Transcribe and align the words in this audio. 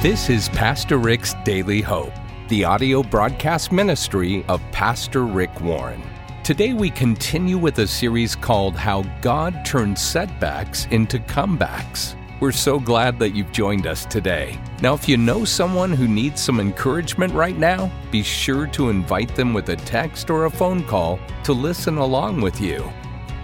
This 0.00 0.30
is 0.30 0.48
Pastor 0.50 0.96
Rick's 0.96 1.34
Daily 1.44 1.80
Hope, 1.80 2.12
the 2.46 2.62
audio 2.64 3.02
broadcast 3.02 3.72
ministry 3.72 4.44
of 4.46 4.62
Pastor 4.70 5.24
Rick 5.24 5.60
Warren. 5.60 6.00
Today 6.44 6.72
we 6.72 6.88
continue 6.88 7.58
with 7.58 7.80
a 7.80 7.86
series 7.88 8.36
called 8.36 8.76
How 8.76 9.02
God 9.22 9.64
Turns 9.64 10.00
Setbacks 10.00 10.86
into 10.92 11.18
Comebacks. 11.18 12.14
We're 12.38 12.52
so 12.52 12.78
glad 12.78 13.18
that 13.18 13.30
you've 13.30 13.50
joined 13.50 13.88
us 13.88 14.04
today. 14.04 14.56
Now, 14.82 14.94
if 14.94 15.08
you 15.08 15.16
know 15.16 15.44
someone 15.44 15.90
who 15.90 16.06
needs 16.06 16.40
some 16.40 16.60
encouragement 16.60 17.34
right 17.34 17.58
now, 17.58 17.90
be 18.12 18.22
sure 18.22 18.68
to 18.68 18.90
invite 18.90 19.34
them 19.34 19.52
with 19.52 19.68
a 19.70 19.76
text 19.76 20.30
or 20.30 20.44
a 20.44 20.50
phone 20.50 20.84
call 20.84 21.18
to 21.42 21.52
listen 21.52 21.98
along 21.98 22.40
with 22.40 22.60
you. 22.60 22.88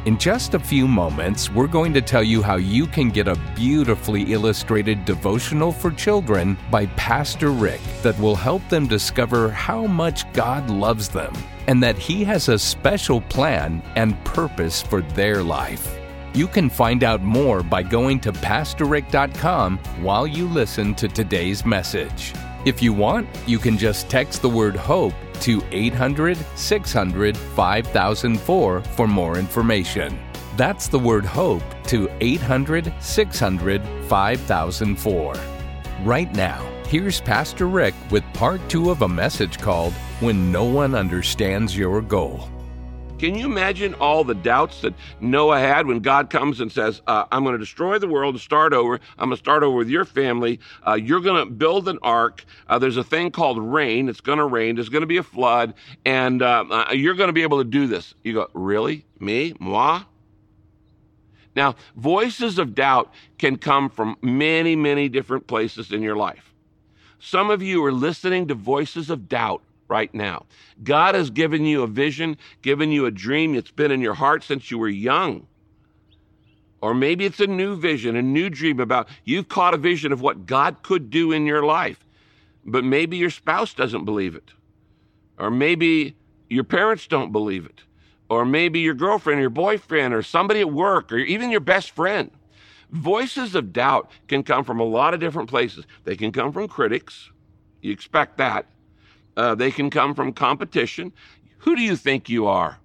In 0.07 0.19
just 0.19 0.53
a 0.53 0.59
few 0.59 0.87
moments, 0.87 1.51
we're 1.51 1.67
going 1.67 1.95
to 1.95 2.03
tell 2.03 2.23
you 2.23 2.43
how 2.43 2.57
you 2.57 2.87
can 2.87 3.09
get 3.09 3.27
a 3.27 3.41
beautifully 3.57 4.35
illustrated 4.35 5.07
devotional 5.07 5.73
for 5.73 5.91
children 5.91 6.59
by 6.71 6.85
Pastor 6.89 7.49
Rick 7.49 7.81
that 8.03 8.19
will 8.19 8.37
help 8.37 8.61
them 8.69 8.87
discover 8.87 9.49
how 9.49 9.87
much 9.87 10.31
God 10.35 10.69
loves 10.69 11.09
them 11.09 11.33
and 11.69 11.83
that 11.83 11.97
He 11.97 12.23
has 12.25 12.51
a 12.51 12.59
special 12.59 13.23
plan 13.23 13.83
and 13.97 14.23
purpose 14.25 14.83
for 14.83 15.01
their 15.01 15.43
life. 15.43 15.99
You 16.35 16.49
can 16.49 16.69
find 16.69 17.03
out 17.03 17.23
more 17.23 17.63
by 17.63 17.83
going 17.83 18.21
to 18.21 18.33
PastorRick.com 18.33 19.79
while 20.03 20.27
you 20.27 20.47
listen 20.49 20.95
to 20.97 21.09
today's 21.09 21.65
message. 21.65 22.35
If 22.67 22.83
you 22.83 22.93
want, 22.93 23.27
you 23.47 23.59
can 23.59 23.79
just 23.79 24.11
text 24.11 24.43
the 24.43 24.51
word 24.51 24.77
HOPE 24.77 25.15
to 25.41 25.63
800 25.73 26.39
600 26.55 27.37
5004 27.37 28.81
for 28.81 29.07
more 29.07 29.39
information. 29.39 30.19
That's 30.57 30.89
the 30.89 30.99
word 30.99 31.25
HOPE 31.25 31.63
to 31.85 32.09
800 32.21 32.93
600 33.01 33.83
5004. 34.09 35.35
Right 36.03 36.33
now, 36.35 36.65
here's 36.87 37.21
Pastor 37.21 37.67
Rick 37.67 37.95
with 38.11 38.25
part 38.35 38.61
two 38.69 38.91
of 38.91 39.03
a 39.03 39.09
message 39.09 39.59
called 39.59 39.93
When 40.21 40.53
No 40.53 40.65
One 40.65 40.95
Understands 40.95 41.77
Your 41.77 42.01
Goal. 42.01 42.49
Can 43.25 43.37
you 43.37 43.47
imagine 43.47 43.95
all 43.95 44.23
the 44.23 44.35
doubts 44.35 44.83
that 44.83 44.93
Noah 45.19 45.59
had 45.59 45.87
when 45.87 46.01
God 46.01 46.29
comes 46.29 46.61
and 46.61 46.71
says, 46.71 47.01
uh, 47.07 47.25
I'm 47.33 47.43
going 47.43 47.55
to 47.55 47.59
destroy 47.59 47.99
the 47.99 48.07
world 48.07 48.35
and 48.35 48.41
start 48.43 48.75
over. 48.75 49.01
I'm 49.19 49.31
going 49.31 49.31
to 49.31 49.37
start 49.39 49.63
over 49.63 49.75
with 49.75 49.89
your 49.89 50.05
family. 50.05 50.61
Uh, 50.87 50.93
you're 50.93 51.23
going 51.23 51.43
to 51.43 51.51
build 51.51 51.89
an 51.89 51.99
ark. 52.03 52.45
Uh, 52.69 52.79
there's 52.79 52.99
a 52.99 53.03
thing 53.03 53.31
called 53.31 53.57
rain. 53.57 54.11
It's 54.11 54.21
going 54.21 54.41
to 54.41 54.45
rain. 54.45 54.75
There's 54.75 54.91
going 54.91 55.01
to 55.01 55.07
be 55.07 55.17
a 55.17 55.23
flood. 55.23 55.73
And 56.05 56.43
uh, 56.43 56.67
uh, 56.71 56.93
you're 56.93 57.15
going 57.15 57.29
to 57.29 57.33
be 57.33 57.41
able 57.41 57.57
to 57.57 57.65
do 57.65 57.87
this. 57.87 58.13
You 58.25 58.35
go, 58.35 58.51
Really? 58.53 59.07
Me? 59.19 59.55
Moi? 59.59 60.03
Now, 61.57 61.77
voices 61.97 62.59
of 62.59 62.75
doubt 62.75 63.11
can 63.39 63.57
come 63.57 63.89
from 63.89 64.19
many, 64.21 64.77
many 64.77 65.09
different 65.09 65.47
places 65.47 65.93
in 65.93 66.03
your 66.03 66.17
life. 66.17 66.53
Some 67.21 67.49
of 67.49 67.63
you 67.63 67.83
are 67.87 67.93
listening 67.93 68.49
to 68.49 68.55
voices 68.55 69.09
of 69.09 69.31
doubt 69.31 69.63
right 69.89 70.13
now. 70.15 70.47
God 70.83 71.15
has 71.15 71.31
given 71.31 71.65
you 71.65 71.83
a 71.83 71.87
vision, 71.87 72.37
given 72.63 72.91
you 72.91 73.07
a 73.07 73.11
dream. 73.11 73.55
It's 73.55 73.71
been 73.71 73.91
in 73.91 74.01
your 74.01 74.15
heart 74.15 74.43
since 74.43 74.71
you 74.71 74.79
were 74.79 74.89
young. 74.89 75.47
Or 76.81 76.93
maybe 76.95 77.25
it's 77.25 77.41
a 77.41 77.47
new 77.47 77.77
vision, 77.77 78.15
a 78.17 78.23
new 78.23 78.51
dream 78.51 78.79
about 78.79 79.09
you've 79.25 79.49
caught 79.49 79.73
a 79.73 79.79
vision 79.79 80.13
of 80.13 80.21
what 80.21 80.47
God 80.47 80.83
could 80.83 81.09
do 81.09 81.33
in 81.33 81.47
your 81.47 81.65
life. 81.65 82.05
But 82.65 82.85
maybe 82.85 83.17
your 83.17 83.31
spouse 83.31 83.73
doesn't 83.73 84.05
believe 84.05 84.35
it. 84.35 84.53
Or 85.39 85.51
maybe 85.51 86.17
your 86.49 86.65
parents 86.65 87.07
don't 87.07 87.33
believe 87.33 87.65
it. 87.67 87.83
Or 88.29 88.45
maybe 88.45 88.81
your 88.81 88.95
girlfriend 88.95 89.39
or 89.39 89.43
your 89.43 89.51
boyfriend 89.51 90.13
or 90.15 90.23
somebody 90.23 90.61
at 90.61 90.73
work 90.73 91.13
or 91.13 91.19
even 91.19 91.51
your 91.51 91.61
best 91.61 91.91
friend. 91.91 92.31
Voices 92.91 93.55
of 93.55 93.73
doubt 93.73 94.11
can 94.29 94.43
come 94.43 94.65
from 94.65 94.79
a 94.79 94.85
lot 94.85 95.15
of 95.15 95.21
different 95.21 95.49
places. 95.49 95.85
They 96.05 96.17
can 96.17 96.33
come 96.33 96.53
from 96.53 96.69
critics. 96.69 97.31
You 97.81 97.93
expect 97.93 98.39
that. 98.39 98.67
Uh, 99.37 99.55
they 99.55 99.71
can 99.71 99.91
come 99.91 100.15
from 100.15 100.33
competition. 100.33 101.13
Who 101.59 101.75
do 101.77 101.83
you 101.83 101.97
think 101.97 102.29
you 102.29 102.47
are? 102.47 102.79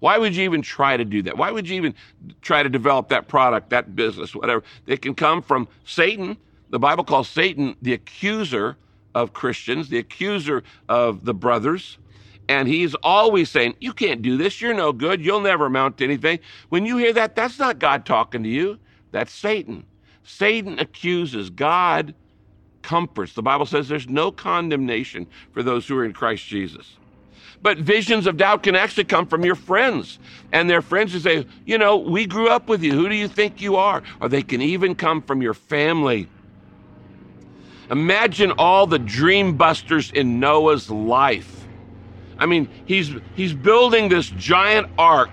Why 0.00 0.18
would 0.18 0.36
you 0.36 0.44
even 0.44 0.60
try 0.60 0.96
to 0.96 1.04
do 1.04 1.22
that? 1.22 1.38
Why 1.38 1.50
would 1.50 1.68
you 1.68 1.76
even 1.76 1.94
try 2.42 2.62
to 2.62 2.68
develop 2.68 3.08
that 3.08 3.26
product, 3.28 3.70
that 3.70 3.96
business, 3.96 4.34
whatever? 4.34 4.62
They 4.84 4.98
can 4.98 5.14
come 5.14 5.40
from 5.40 5.66
Satan. 5.86 6.36
The 6.68 6.78
Bible 6.78 7.04
calls 7.04 7.28
Satan 7.28 7.76
the 7.80 7.94
accuser 7.94 8.76
of 9.14 9.32
Christians, 9.32 9.88
the 9.88 9.98
accuser 9.98 10.62
of 10.88 11.24
the 11.24 11.32
brothers. 11.32 11.96
And 12.48 12.68
he's 12.68 12.94
always 12.96 13.50
saying, 13.50 13.76
You 13.80 13.94
can't 13.94 14.20
do 14.20 14.36
this. 14.36 14.60
You're 14.60 14.74
no 14.74 14.92
good. 14.92 15.24
You'll 15.24 15.40
never 15.40 15.66
amount 15.66 15.98
to 15.98 16.04
anything. 16.04 16.40
When 16.68 16.84
you 16.84 16.98
hear 16.98 17.14
that, 17.14 17.34
that's 17.34 17.58
not 17.58 17.78
God 17.78 18.04
talking 18.04 18.42
to 18.42 18.48
you. 18.48 18.78
That's 19.12 19.32
Satan. 19.32 19.86
Satan 20.24 20.78
accuses. 20.78 21.48
God 21.48 22.14
comforts. 22.84 23.32
The 23.32 23.42
Bible 23.42 23.66
says 23.66 23.88
there's 23.88 24.08
no 24.08 24.30
condemnation 24.30 25.26
for 25.52 25.64
those 25.64 25.88
who 25.88 25.98
are 25.98 26.04
in 26.04 26.12
Christ 26.12 26.46
Jesus. 26.46 26.96
But 27.62 27.78
visions 27.78 28.26
of 28.26 28.36
doubt 28.36 28.62
can 28.62 28.76
actually 28.76 29.04
come 29.04 29.26
from 29.26 29.42
your 29.42 29.54
friends 29.54 30.18
and 30.52 30.68
their 30.68 30.82
friends 30.82 31.14
who 31.14 31.18
say, 31.18 31.46
You 31.64 31.78
know, 31.78 31.96
we 31.96 32.26
grew 32.26 32.48
up 32.48 32.68
with 32.68 32.82
you. 32.82 32.92
Who 32.92 33.08
do 33.08 33.14
you 33.14 33.26
think 33.26 33.62
you 33.62 33.76
are? 33.76 34.02
Or 34.20 34.28
they 34.28 34.42
can 34.42 34.60
even 34.60 34.94
come 34.94 35.22
from 35.22 35.40
your 35.40 35.54
family. 35.54 36.28
Imagine 37.90 38.52
all 38.52 38.86
the 38.86 38.98
dream 38.98 39.56
busters 39.56 40.10
in 40.12 40.38
Noah's 40.38 40.90
life. 40.90 41.66
I 42.38 42.46
mean, 42.46 42.68
he's, 42.84 43.10
he's 43.34 43.54
building 43.54 44.10
this 44.10 44.28
giant 44.30 44.88
ark 44.98 45.30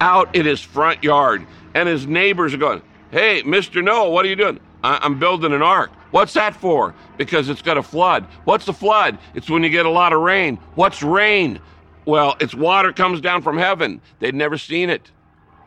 out 0.00 0.34
in 0.36 0.46
his 0.46 0.60
front 0.60 1.02
yard, 1.02 1.44
and 1.74 1.88
his 1.88 2.06
neighbors 2.06 2.54
are 2.54 2.58
going, 2.58 2.82
Hey, 3.10 3.42
Mr. 3.42 3.82
Noah, 3.82 4.10
what 4.10 4.24
are 4.24 4.28
you 4.28 4.36
doing? 4.36 4.60
I'm 4.84 5.18
building 5.18 5.52
an 5.52 5.62
ark. 5.62 5.90
What's 6.14 6.34
that 6.34 6.54
for? 6.54 6.94
Because 7.16 7.48
it's 7.48 7.60
got 7.60 7.76
a 7.76 7.82
flood. 7.82 8.28
What's 8.44 8.68
a 8.68 8.72
flood? 8.72 9.18
It's 9.34 9.50
when 9.50 9.64
you 9.64 9.68
get 9.68 9.84
a 9.84 9.90
lot 9.90 10.12
of 10.12 10.20
rain. 10.20 10.60
What's 10.76 11.02
rain? 11.02 11.58
Well, 12.04 12.36
it's 12.38 12.54
water 12.54 12.92
comes 12.92 13.20
down 13.20 13.42
from 13.42 13.58
heaven. 13.58 14.00
They'd 14.20 14.36
never 14.36 14.56
seen 14.56 14.90
it. 14.90 15.10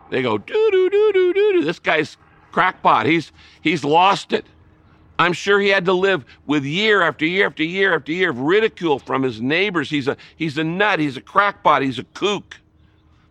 They 0.09 0.21
go, 0.21 0.37
doo 0.37 0.69
doo 0.71 0.89
doo 0.89 1.11
doo 1.11 1.33
doo 1.33 1.51
doo. 1.51 1.65
This 1.65 1.79
guy's 1.79 2.15
crackpot. 2.53 3.07
He's 3.07 3.33
he's 3.59 3.83
lost 3.83 4.31
it. 4.31 4.45
I'm 5.19 5.33
sure 5.33 5.59
he 5.59 5.67
had 5.67 5.83
to 5.83 5.91
live 5.91 6.23
with 6.45 6.63
year 6.63 7.01
after 7.01 7.25
year 7.25 7.47
after 7.47 7.63
year 7.63 7.93
after 7.93 8.13
year 8.13 8.29
of 8.29 8.39
ridicule 8.39 8.99
from 8.99 9.23
his 9.23 9.41
neighbors. 9.41 9.89
He's 9.89 10.07
a 10.07 10.15
he's 10.37 10.57
a 10.57 10.63
nut. 10.63 10.99
He's 10.99 11.17
a 11.17 11.21
crackpot. 11.21 11.81
He's 11.81 11.99
a 11.99 12.05
kook. 12.05 12.55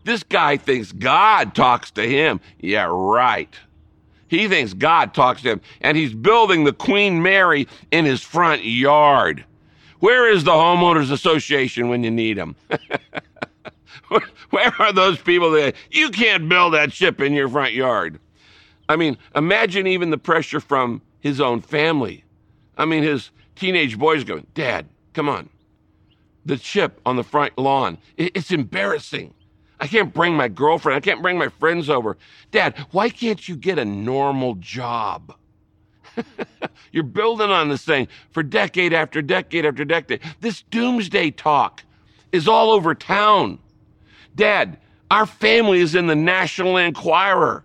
This 0.04 0.22
guy 0.22 0.59
thinks 0.59 0.93
God 0.93 1.54
talks 1.54 1.91
to 1.93 2.06
him. 2.06 2.43
Yeah, 2.60 2.88
right. 2.91 3.59
He 4.29 4.49
thinks 4.49 4.75
God 4.75 5.15
talks 5.15 5.43
to 5.43 5.53
him, 5.53 5.61
and 5.81 5.97
he's 5.97 6.15
building 6.15 6.65
the 6.65 6.73
Queen 6.73 7.23
Mary 7.23 7.69
in 7.91 8.05
his 8.05 8.23
front 8.23 8.65
yard. 8.65 9.45
Where 10.01 10.31
is 10.31 10.45
the 10.45 10.53
homeowners 10.53 11.11
association 11.11 11.89
when 11.89 12.05
you 12.05 12.11
need 12.11 12.37
them? 12.37 12.57
Where 14.51 14.75
are 14.79 14.93
those 14.93 15.19
people 15.19 15.51
that 15.53 15.75
you 15.91 16.11
can't 16.11 16.49
build 16.49 16.75
that 16.75 16.93
ship 16.93 17.21
in 17.21 17.33
your 17.33 17.49
front 17.49 17.73
yard? 17.73 18.21
I 18.89 18.97
mean, 18.97 19.17
imagine 19.35 19.87
even 19.87 20.11
the 20.11 20.19
pressure 20.19 20.61
from 20.61 21.03
his 21.21 21.41
own 21.41 21.61
family. 21.61 22.25
I 22.79 22.85
mean, 22.85 23.03
his 23.03 23.31
teenage 23.57 23.99
boys 23.99 24.23
going, 24.23 24.47
Dad, 24.55 24.87
come 25.13 25.29
on. 25.29 25.49
The 26.45 26.57
chip 26.57 27.01
on 27.05 27.17
the 27.17 27.25
front 27.25 27.59
lawn, 27.59 27.99
it's 28.17 28.53
embarrassing. 28.53 29.35
I 29.79 29.87
can't 29.87 30.13
bring 30.13 30.35
my 30.35 30.49
girlfriend. 30.49 30.97
I 30.97 31.01
can't 31.01 31.23
bring 31.23 31.39
my 31.39 31.49
friends 31.49 31.91
over. 31.91 32.17
Dad, 32.51 32.75
why 32.93 33.11
can't 33.11 33.47
you 33.49 33.57
get 33.57 33.79
a 33.79 33.85
normal 33.85 34.55
job? 34.55 35.35
You're 36.93 37.05
building 37.05 37.51
on 37.51 37.69
this 37.69 37.85
thing 37.85 38.09
for 38.31 38.43
decade 38.43 38.93
after 38.93 39.21
decade 39.21 39.67
after 39.67 39.85
decade. 39.85 40.21
This 40.41 40.63
doomsday 40.71 41.33
talk 41.33 41.83
is 42.33 42.49
all 42.49 42.71
over 42.71 42.95
town. 42.95 43.59
Dad, 44.35 44.79
our 45.11 45.27
family 45.27 45.81
is 45.81 45.95
in 45.95 46.07
the 46.07 46.15
National 46.15 46.77
Enquirer. 46.77 47.65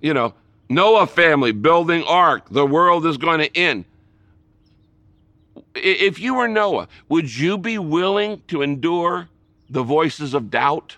You 0.00 0.14
know, 0.14 0.34
Noah 0.68 1.06
family 1.06 1.52
building 1.52 2.02
ark. 2.04 2.48
The 2.50 2.66
world 2.66 3.06
is 3.06 3.16
going 3.16 3.40
to 3.40 3.56
end. 3.56 3.84
If 5.74 6.18
you 6.18 6.34
were 6.34 6.48
Noah, 6.48 6.88
would 7.08 7.34
you 7.34 7.58
be 7.58 7.78
willing 7.78 8.42
to 8.48 8.62
endure 8.62 9.28
the 9.70 9.82
voices 9.82 10.34
of 10.34 10.50
doubt? 10.50 10.96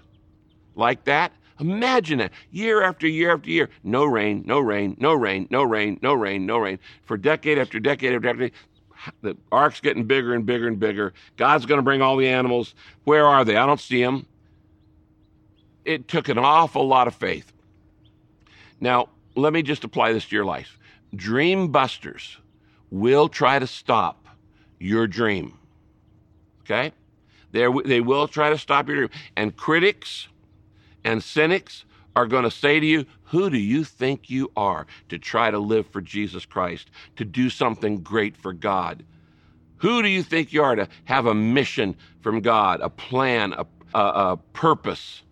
Like 0.75 1.05
that. 1.05 1.33
Imagine 1.61 2.19
that 2.21 2.33
year 2.51 2.83
after 2.83 3.07
year 3.07 3.33
after 3.33 3.51
year, 3.51 3.69
no 3.85 4.07
rain, 4.07 4.43
no 4.47 4.59
rain, 4.61 4.97
no 4.99 5.13
rain, 5.13 5.47
no 5.51 5.63
rain, 5.63 5.99
no 6.01 6.15
rain, 6.15 6.47
no 6.47 6.59
rain, 6.59 6.79
for 7.05 7.19
decade 7.19 7.59
after 7.59 7.79
decade 7.79 8.15
after 8.15 8.33
decade. 8.33 8.53
The 9.23 9.37
ark's 9.53 9.81
getting 9.81 10.05
bigger 10.05 10.35
and 10.35 10.47
bigger 10.47 10.67
and 10.69 10.79
bigger. 10.79 11.13
God's 11.37 11.67
going 11.67 11.79
to 11.79 11.83
bring 11.83 12.03
all 12.03 12.17
the 12.17 12.29
animals. 12.29 12.75
Where 13.05 13.27
are 13.27 13.45
they? 13.45 13.57
I 13.57 13.67
don't 13.67 13.81
see 13.81 14.03
them. 14.03 14.27
It 15.85 16.09
took 16.09 16.29
an 16.29 16.39
awful 16.39 16.87
lot 16.87 17.09
of 17.09 17.15
faith. 17.15 17.53
Now, 18.81 19.09
let 19.35 19.53
me 19.53 19.63
just 19.63 19.85
apply 19.85 20.13
this 20.13 20.27
to 20.27 20.37
your 20.37 20.45
life. 20.45 20.79
Dream 21.15 21.69
busters 21.69 22.39
will 22.91 23.29
try 23.29 23.59
to 23.59 23.67
stop 23.67 24.27
your 24.79 25.07
dream. 25.07 25.59
Okay? 26.63 26.93
They're, 27.53 27.73
they 27.85 28.01
will 28.01 28.29
try 28.29 28.51
to 28.51 28.59
stop 28.59 28.89
your 28.89 28.97
dream. 28.97 29.11
And 29.37 29.57
critics 29.57 30.29
and 31.05 31.23
cynics 31.23 31.85
are 32.17 32.27
going 32.27 32.45
to 32.45 32.51
say 32.51 32.81
to 32.81 32.87
you, 32.87 33.07
Who 33.25 33.51
do 33.51 33.59
you 33.59 33.85
think 33.85 34.31
you 34.31 34.51
are 34.57 34.87
to 35.09 35.19
try 35.19 35.51
to 35.51 35.59
live 35.59 35.87
for 35.87 36.01
Jesus 36.01 36.45
Christ, 36.45 36.91
to 37.17 37.25
do 37.25 37.51
something 37.51 38.03
great 38.03 38.37
for 38.37 38.53
God? 38.53 39.05
Who 39.79 40.03
do 40.03 40.09
you 40.09 40.23
think 40.23 40.53
you 40.53 40.63
are 40.63 40.77
to 40.77 40.89
have 41.05 41.27
a 41.27 41.35
mission 41.35 41.97
from 42.21 42.41
God, 42.41 42.81
a 42.83 42.91
plan, 42.91 43.55
a, 43.55 43.67
a, 43.95 44.01
a 44.01 44.37
purpose, 44.53 45.23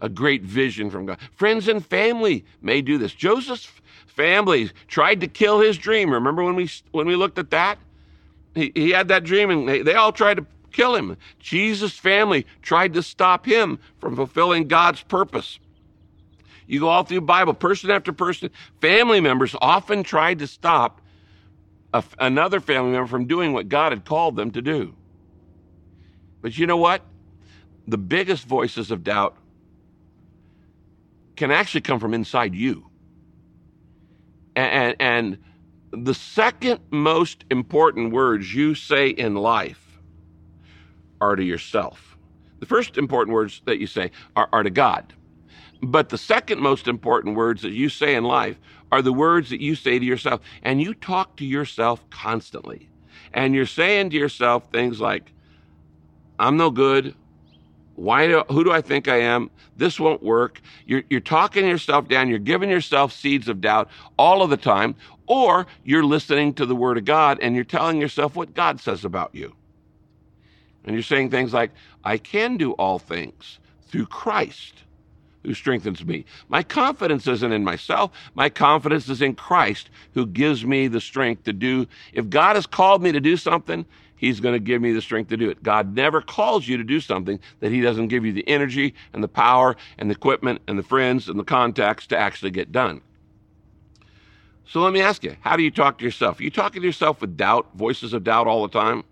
a 0.00 0.08
great 0.08 0.42
vision 0.42 0.90
from 0.90 1.06
God? 1.06 1.18
Friends 1.34 1.68
and 1.68 1.84
family 1.84 2.44
may 2.62 2.80
do 2.80 2.96
this. 2.96 3.12
Joseph's 3.12 3.68
family 4.06 4.70
tried 4.86 5.20
to 5.20 5.28
kill 5.28 5.60
his 5.60 5.76
dream. 5.76 6.10
Remember 6.10 6.42
when 6.42 6.54
we 6.54 6.70
when 6.92 7.06
we 7.06 7.16
looked 7.16 7.38
at 7.38 7.50
that? 7.50 7.78
He, 8.54 8.72
he 8.74 8.90
had 8.90 9.08
that 9.08 9.24
dream, 9.24 9.50
and 9.50 9.68
they, 9.68 9.82
they 9.82 9.94
all 9.94 10.12
tried 10.12 10.38
to 10.38 10.46
kill 10.78 10.94
him. 10.94 11.16
Jesus' 11.40 11.98
family 11.98 12.46
tried 12.62 12.94
to 12.94 13.02
stop 13.02 13.44
him 13.44 13.80
from 13.98 14.14
fulfilling 14.14 14.68
God's 14.68 15.02
purpose. 15.02 15.58
You 16.68 16.78
go 16.80 16.88
all 16.88 17.02
through 17.02 17.16
the 17.16 17.22
Bible, 17.22 17.52
person 17.52 17.90
after 17.90 18.12
person, 18.12 18.50
family 18.80 19.20
members 19.20 19.56
often 19.60 20.04
tried 20.04 20.38
to 20.38 20.46
stop 20.46 21.00
a, 21.92 22.04
another 22.20 22.60
family 22.60 22.92
member 22.92 23.08
from 23.08 23.26
doing 23.26 23.52
what 23.52 23.68
God 23.68 23.90
had 23.90 24.04
called 24.04 24.36
them 24.36 24.52
to 24.52 24.62
do. 24.62 24.94
But 26.42 26.56
you 26.56 26.66
know 26.66 26.76
what? 26.76 27.02
The 27.88 27.98
biggest 27.98 28.44
voices 28.44 28.92
of 28.92 29.02
doubt 29.02 29.36
can 31.34 31.50
actually 31.50 31.80
come 31.80 31.98
from 31.98 32.14
inside 32.14 32.54
you. 32.54 32.86
And, 34.54 34.96
and, 35.00 35.38
and 35.92 36.04
the 36.04 36.14
second 36.14 36.80
most 36.90 37.44
important 37.50 38.12
words 38.12 38.54
you 38.54 38.76
say 38.76 39.08
in 39.08 39.34
life 39.34 39.87
are 41.20 41.36
to 41.36 41.42
yourself. 41.42 42.16
The 42.60 42.66
first 42.66 42.98
important 42.98 43.34
words 43.34 43.62
that 43.66 43.78
you 43.78 43.86
say 43.86 44.10
are, 44.36 44.48
are 44.52 44.62
to 44.62 44.70
God. 44.70 45.12
But 45.80 46.08
the 46.08 46.18
second 46.18 46.60
most 46.60 46.88
important 46.88 47.36
words 47.36 47.62
that 47.62 47.72
you 47.72 47.88
say 47.88 48.14
in 48.14 48.24
life 48.24 48.58
are 48.90 49.02
the 49.02 49.12
words 49.12 49.50
that 49.50 49.60
you 49.60 49.74
say 49.74 49.98
to 49.98 50.04
yourself. 50.04 50.40
And 50.62 50.82
you 50.82 50.94
talk 50.94 51.36
to 51.36 51.44
yourself 51.44 52.08
constantly. 52.10 52.88
And 53.32 53.54
you're 53.54 53.66
saying 53.66 54.10
to 54.10 54.16
yourself 54.16 54.70
things 54.72 55.00
like, 55.00 55.32
I'm 56.38 56.56
no 56.56 56.70
good. 56.70 57.14
Why 57.94 58.28
do, 58.28 58.44
who 58.48 58.64
do 58.64 58.72
I 58.72 58.80
think 58.80 59.08
I 59.08 59.20
am? 59.20 59.50
This 59.76 59.98
won't 59.98 60.22
work. 60.22 60.60
You're, 60.86 61.02
you're 61.10 61.20
talking 61.20 61.66
yourself 61.66 62.08
down. 62.08 62.28
You're 62.28 62.38
giving 62.38 62.70
yourself 62.70 63.12
seeds 63.12 63.48
of 63.48 63.60
doubt 63.60 63.88
all 64.16 64.42
of 64.42 64.50
the 64.50 64.56
time. 64.56 64.94
Or 65.26 65.66
you're 65.84 66.04
listening 66.04 66.54
to 66.54 66.66
the 66.66 66.76
word 66.76 66.96
of 66.96 67.04
God 67.04 67.38
and 67.40 67.54
you're 67.54 67.64
telling 67.64 68.00
yourself 68.00 68.34
what 68.34 68.54
God 68.54 68.80
says 68.80 69.04
about 69.04 69.34
you. 69.34 69.54
And 70.88 70.94
you're 70.94 71.02
saying 71.02 71.28
things 71.28 71.52
like, 71.52 71.70
I 72.02 72.16
can 72.16 72.56
do 72.56 72.72
all 72.72 72.98
things 72.98 73.58
through 73.88 74.06
Christ 74.06 74.84
who 75.44 75.52
strengthens 75.52 76.02
me. 76.02 76.24
My 76.48 76.62
confidence 76.62 77.26
isn't 77.26 77.52
in 77.52 77.62
myself. 77.62 78.10
My 78.34 78.48
confidence 78.48 79.06
is 79.10 79.20
in 79.20 79.34
Christ 79.34 79.90
who 80.14 80.24
gives 80.24 80.64
me 80.64 80.88
the 80.88 81.02
strength 81.02 81.44
to 81.44 81.52
do. 81.52 81.86
If 82.14 82.30
God 82.30 82.56
has 82.56 82.66
called 82.66 83.02
me 83.02 83.12
to 83.12 83.20
do 83.20 83.36
something, 83.36 83.84
He's 84.16 84.40
going 84.40 84.54
to 84.54 84.58
give 84.58 84.80
me 84.80 84.92
the 84.92 85.02
strength 85.02 85.28
to 85.28 85.36
do 85.36 85.50
it. 85.50 85.62
God 85.62 85.94
never 85.94 86.22
calls 86.22 86.66
you 86.66 86.78
to 86.78 86.84
do 86.84 87.00
something 87.00 87.38
that 87.60 87.70
He 87.70 87.82
doesn't 87.82 88.08
give 88.08 88.24
you 88.24 88.32
the 88.32 88.48
energy 88.48 88.94
and 89.12 89.22
the 89.22 89.28
power 89.28 89.76
and 89.98 90.08
the 90.08 90.14
equipment 90.14 90.62
and 90.66 90.78
the 90.78 90.82
friends 90.82 91.28
and 91.28 91.38
the 91.38 91.44
contacts 91.44 92.06
to 92.06 92.16
actually 92.16 92.50
get 92.50 92.72
done. 92.72 93.02
So 94.64 94.80
let 94.80 94.94
me 94.94 95.02
ask 95.02 95.22
you, 95.22 95.36
how 95.42 95.54
do 95.54 95.62
you 95.62 95.70
talk 95.70 95.98
to 95.98 96.04
yourself? 96.06 96.40
Are 96.40 96.44
you 96.44 96.50
talking 96.50 96.80
to 96.80 96.86
yourself 96.86 97.20
with 97.20 97.36
doubt, 97.36 97.68
voices 97.74 98.14
of 98.14 98.24
doubt 98.24 98.46
all 98.46 98.66
the 98.66 98.72
time? 98.72 99.04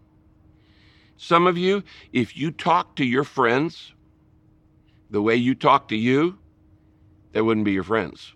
Some 1.17 1.47
of 1.47 1.57
you, 1.57 1.83
if 2.13 2.37
you 2.37 2.51
talk 2.51 2.97
to 2.97 3.05
your 3.05 3.25
friends 3.25 3.93
the 5.11 5.23
way 5.23 5.37
you 5.37 5.55
talk 5.55 5.89
to 5.89 5.97
you, 5.97 6.39
they 7.33 7.43
wouldn't 7.43 7.65
be 7.65 7.73
your 7.73 7.85
friends. 7.85 8.33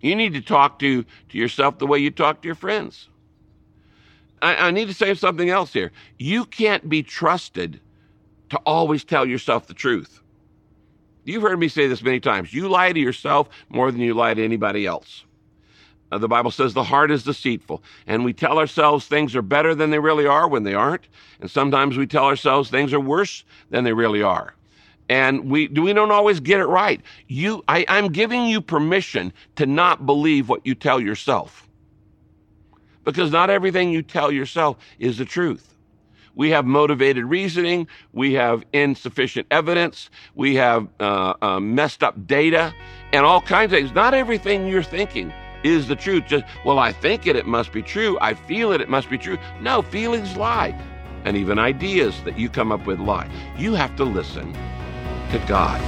You 0.00 0.14
need 0.14 0.34
to 0.34 0.40
talk 0.40 0.78
to, 0.80 1.02
to 1.02 1.38
yourself 1.38 1.78
the 1.78 1.86
way 1.86 1.98
you 1.98 2.10
talk 2.10 2.42
to 2.42 2.48
your 2.48 2.54
friends. 2.54 3.08
I, 4.42 4.68
I 4.68 4.70
need 4.70 4.88
to 4.88 4.94
say 4.94 5.14
something 5.14 5.50
else 5.50 5.72
here. 5.72 5.92
You 6.18 6.44
can't 6.44 6.88
be 6.88 7.02
trusted 7.02 7.80
to 8.50 8.58
always 8.58 9.04
tell 9.04 9.26
yourself 9.26 9.66
the 9.66 9.74
truth. 9.74 10.20
You've 11.24 11.42
heard 11.42 11.58
me 11.58 11.68
say 11.68 11.88
this 11.88 12.02
many 12.02 12.20
times. 12.20 12.54
You 12.54 12.68
lie 12.68 12.92
to 12.92 13.00
yourself 13.00 13.48
more 13.68 13.90
than 13.90 14.00
you 14.00 14.14
lie 14.14 14.34
to 14.34 14.44
anybody 14.44 14.86
else. 14.86 15.25
Uh, 16.12 16.18
the 16.18 16.28
Bible 16.28 16.50
says 16.50 16.72
the 16.72 16.84
heart 16.84 17.10
is 17.10 17.24
deceitful, 17.24 17.82
and 18.06 18.24
we 18.24 18.32
tell 18.32 18.58
ourselves 18.58 19.06
things 19.06 19.34
are 19.34 19.42
better 19.42 19.74
than 19.74 19.90
they 19.90 19.98
really 19.98 20.26
are 20.26 20.48
when 20.48 20.62
they 20.62 20.74
aren't, 20.74 21.08
and 21.40 21.50
sometimes 21.50 21.96
we 21.96 22.06
tell 22.06 22.24
ourselves 22.24 22.70
things 22.70 22.92
are 22.92 23.00
worse 23.00 23.44
than 23.70 23.84
they 23.84 23.92
really 23.92 24.22
are 24.22 24.54
and 25.08 25.50
we 25.50 25.68
do 25.68 25.82
we 25.82 25.92
don't 25.92 26.10
always 26.10 26.40
get 26.40 26.60
it 26.60 26.66
right. 26.66 27.00
You, 27.28 27.62
I, 27.68 27.84
I'm 27.88 28.08
giving 28.08 28.46
you 28.46 28.60
permission 28.60 29.32
to 29.56 29.66
not 29.66 30.06
believe 30.06 30.48
what 30.48 30.66
you 30.66 30.74
tell 30.74 31.00
yourself, 31.00 31.68
because 33.04 33.30
not 33.30 33.50
everything 33.50 33.90
you 33.90 34.02
tell 34.02 34.32
yourself 34.32 34.76
is 34.98 35.18
the 35.18 35.24
truth. 35.24 35.72
We 36.34 36.50
have 36.50 36.66
motivated 36.66 37.24
reasoning. 37.24 37.88
We 38.12 38.34
have 38.34 38.62
insufficient 38.72 39.46
evidence. 39.50 40.10
We 40.34 40.56
have 40.56 40.86
uh, 41.00 41.32
uh, 41.40 41.60
messed 41.60 42.02
up 42.02 42.26
data 42.26 42.74
and 43.12 43.24
all 43.24 43.40
kinds 43.40 43.72
of 43.72 43.78
things. 43.78 43.92
Not 43.92 44.12
everything 44.12 44.66
you're 44.66 44.82
thinking 44.82 45.32
is 45.62 45.88
the 45.88 45.96
truth. 45.96 46.24
Just, 46.26 46.44
well, 46.64 46.78
I 46.78 46.92
think 46.92 47.26
it, 47.26 47.36
it 47.36 47.46
must 47.46 47.72
be 47.72 47.82
true. 47.82 48.18
I 48.20 48.34
feel 48.34 48.72
it, 48.72 48.80
it 48.80 48.88
must 48.88 49.10
be 49.10 49.18
true. 49.18 49.38
No, 49.60 49.82
feelings 49.82 50.36
lie. 50.36 50.78
And 51.24 51.36
even 51.36 51.58
ideas 51.58 52.22
that 52.24 52.38
you 52.38 52.48
come 52.48 52.70
up 52.72 52.86
with 52.86 53.00
lie. 53.00 53.28
You 53.56 53.74
have 53.74 53.96
to 53.96 54.04
listen 54.04 54.52
to 54.52 55.44
God. 55.48 55.80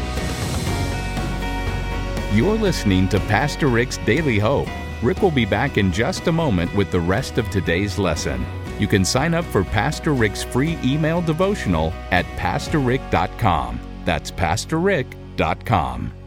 You're 2.34 2.58
listening 2.58 3.08
to 3.08 3.20
Pastor 3.20 3.68
Rick's 3.68 3.98
Daily 3.98 4.38
Hope. 4.38 4.68
Rick 5.02 5.22
will 5.22 5.30
be 5.30 5.46
back 5.46 5.78
in 5.78 5.92
just 5.92 6.26
a 6.26 6.32
moment 6.32 6.74
with 6.74 6.90
the 6.90 7.00
rest 7.00 7.38
of 7.38 7.48
today's 7.50 7.98
lesson. 7.98 8.44
You 8.78 8.86
can 8.86 9.04
sign 9.04 9.34
up 9.34 9.44
for 9.46 9.64
Pastor 9.64 10.12
Rick's 10.12 10.42
free 10.42 10.78
email 10.84 11.20
devotional 11.22 11.92
at 12.10 12.24
PastorRick.com. 12.36 13.80
That's 14.04 14.30
PastorRick.com. 14.30 16.17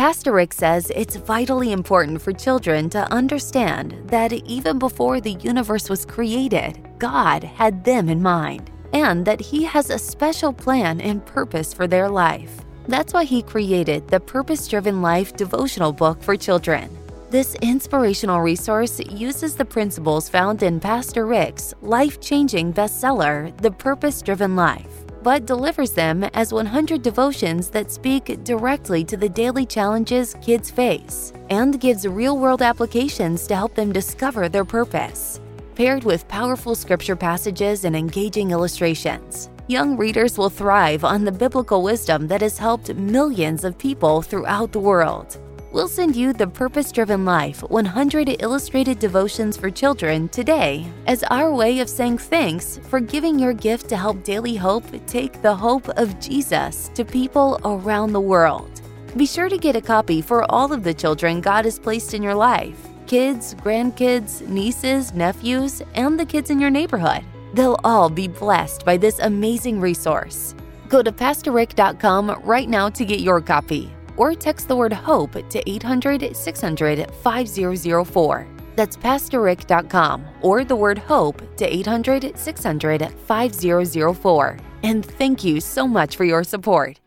Pastor 0.00 0.32
Rick 0.32 0.54
says 0.54 0.90
it's 0.96 1.16
vitally 1.16 1.72
important 1.72 2.22
for 2.22 2.32
children 2.32 2.88
to 2.88 3.12
understand 3.12 4.00
that 4.06 4.32
even 4.32 4.78
before 4.78 5.20
the 5.20 5.32
universe 5.32 5.90
was 5.90 6.06
created, 6.06 6.88
God 6.98 7.44
had 7.44 7.84
them 7.84 8.08
in 8.08 8.22
mind 8.22 8.70
and 8.94 9.26
that 9.26 9.42
He 9.42 9.62
has 9.64 9.90
a 9.90 9.98
special 9.98 10.54
plan 10.54 11.02
and 11.02 11.26
purpose 11.26 11.74
for 11.74 11.86
their 11.86 12.08
life. 12.08 12.62
That's 12.88 13.12
why 13.12 13.24
He 13.24 13.42
created 13.42 14.08
the 14.08 14.20
Purpose 14.20 14.66
Driven 14.66 15.02
Life 15.02 15.36
devotional 15.36 15.92
book 15.92 16.22
for 16.22 16.34
children. 16.34 16.88
This 17.28 17.54
inspirational 17.56 18.40
resource 18.40 19.00
uses 19.00 19.54
the 19.54 19.66
principles 19.66 20.30
found 20.30 20.62
in 20.62 20.80
Pastor 20.80 21.26
Rick's 21.26 21.74
life 21.82 22.22
changing 22.22 22.72
bestseller, 22.72 23.54
The 23.60 23.70
Purpose 23.70 24.22
Driven 24.22 24.56
Life, 24.56 25.04
but 25.22 25.46
delivers 25.46 25.92
them 25.92 26.24
as 26.34 26.52
100 26.52 27.02
devotions 27.02 27.68
that 27.70 27.90
speak 27.90 28.42
directly 28.44 29.04
to 29.04 29.16
the 29.16 29.28
daily 29.28 29.66
challenges 29.66 30.34
kids 30.42 30.70
face 30.70 31.32
and 31.50 31.80
gives 31.80 32.06
real 32.06 32.38
world 32.38 32.62
applications 32.62 33.46
to 33.46 33.54
help 33.54 33.74
them 33.74 33.92
discover 33.92 34.48
their 34.48 34.64
purpose 34.64 35.40
paired 35.80 36.04
with 36.04 36.28
powerful 36.28 36.74
scripture 36.74 37.16
passages 37.16 37.86
and 37.86 37.96
engaging 37.96 38.50
illustrations. 38.50 39.48
Young 39.66 39.96
readers 39.96 40.36
will 40.36 40.50
thrive 40.50 41.04
on 41.04 41.24
the 41.24 41.32
biblical 41.32 41.82
wisdom 41.82 42.28
that 42.28 42.42
has 42.42 42.58
helped 42.58 42.94
millions 42.96 43.64
of 43.64 43.78
people 43.78 44.20
throughout 44.20 44.72
the 44.72 44.78
world. 44.78 45.38
We'll 45.72 45.86
send 45.86 46.16
you 46.16 46.32
the 46.32 46.48
Purpose 46.48 46.90
Driven 46.90 47.24
Life 47.24 47.62
100 47.62 48.42
Illustrated 48.42 48.98
Devotions 48.98 49.56
for 49.56 49.70
Children 49.70 50.28
today 50.30 50.84
as 51.06 51.22
our 51.24 51.54
way 51.54 51.78
of 51.78 51.88
saying 51.88 52.18
thanks 52.18 52.80
for 52.88 52.98
giving 52.98 53.38
your 53.38 53.52
gift 53.52 53.88
to 53.90 53.96
help 53.96 54.24
Daily 54.24 54.56
Hope 54.56 54.84
take 55.06 55.40
the 55.42 55.54
hope 55.54 55.88
of 55.90 56.18
Jesus 56.18 56.90
to 56.94 57.04
people 57.04 57.60
around 57.64 58.12
the 58.12 58.20
world. 58.20 58.80
Be 59.16 59.24
sure 59.24 59.48
to 59.48 59.56
get 59.56 59.76
a 59.76 59.80
copy 59.80 60.20
for 60.20 60.50
all 60.50 60.72
of 60.72 60.82
the 60.82 60.92
children 60.92 61.40
God 61.40 61.64
has 61.66 61.78
placed 61.78 62.14
in 62.14 62.22
your 62.22 62.34
life 62.34 62.88
kids, 63.06 63.54
grandkids, 63.54 64.46
nieces, 64.48 65.14
nephews, 65.14 65.82
and 65.94 66.18
the 66.18 66.26
kids 66.26 66.50
in 66.50 66.58
your 66.58 66.70
neighborhood. 66.70 67.22
They'll 67.54 67.78
all 67.84 68.10
be 68.10 68.26
blessed 68.26 68.84
by 68.84 68.96
this 68.96 69.20
amazing 69.20 69.80
resource. 69.80 70.56
Go 70.88 71.00
to 71.00 71.12
PastorRick.com 71.12 72.40
right 72.42 72.68
now 72.68 72.88
to 72.88 73.04
get 73.04 73.20
your 73.20 73.40
copy 73.40 73.92
or 74.20 74.34
text 74.34 74.68
the 74.68 74.76
word 74.76 74.92
HOPE 74.92 75.48
to 75.48 75.68
800 75.68 76.36
600 76.36 77.10
5004. 77.22 78.46
That's 78.76 78.96
PastorRick.com 78.96 80.26
or 80.42 80.62
the 80.62 80.76
word 80.76 80.98
HOPE 80.98 81.56
to 81.56 81.64
800 81.64 82.38
600 82.38 83.10
5004. 83.26 84.58
And 84.82 85.04
thank 85.04 85.42
you 85.42 85.60
so 85.60 85.88
much 85.88 86.16
for 86.16 86.24
your 86.24 86.44
support. 86.44 87.00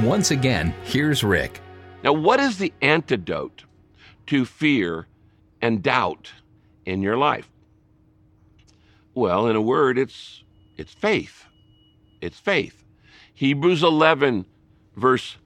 Once 0.00 0.30
again, 0.30 0.74
here's 0.82 1.22
Rick. 1.22 1.60
Now, 2.02 2.14
what 2.14 2.40
is 2.40 2.56
the 2.56 2.72
antidote 2.80 3.64
to 4.28 4.46
fear 4.46 5.06
and 5.60 5.82
doubt 5.82 6.32
in 6.86 7.02
your 7.02 7.18
life? 7.18 7.50
Well, 9.14 9.46
in 9.48 9.56
a 9.56 9.60
word, 9.60 9.98
it's 9.98 10.42
it's 10.78 10.94
faith. 10.94 11.44
It's 12.22 12.40
faith. 12.40 12.81
Hebrews 13.34 13.82
11 13.82 14.46
verse 14.96 15.36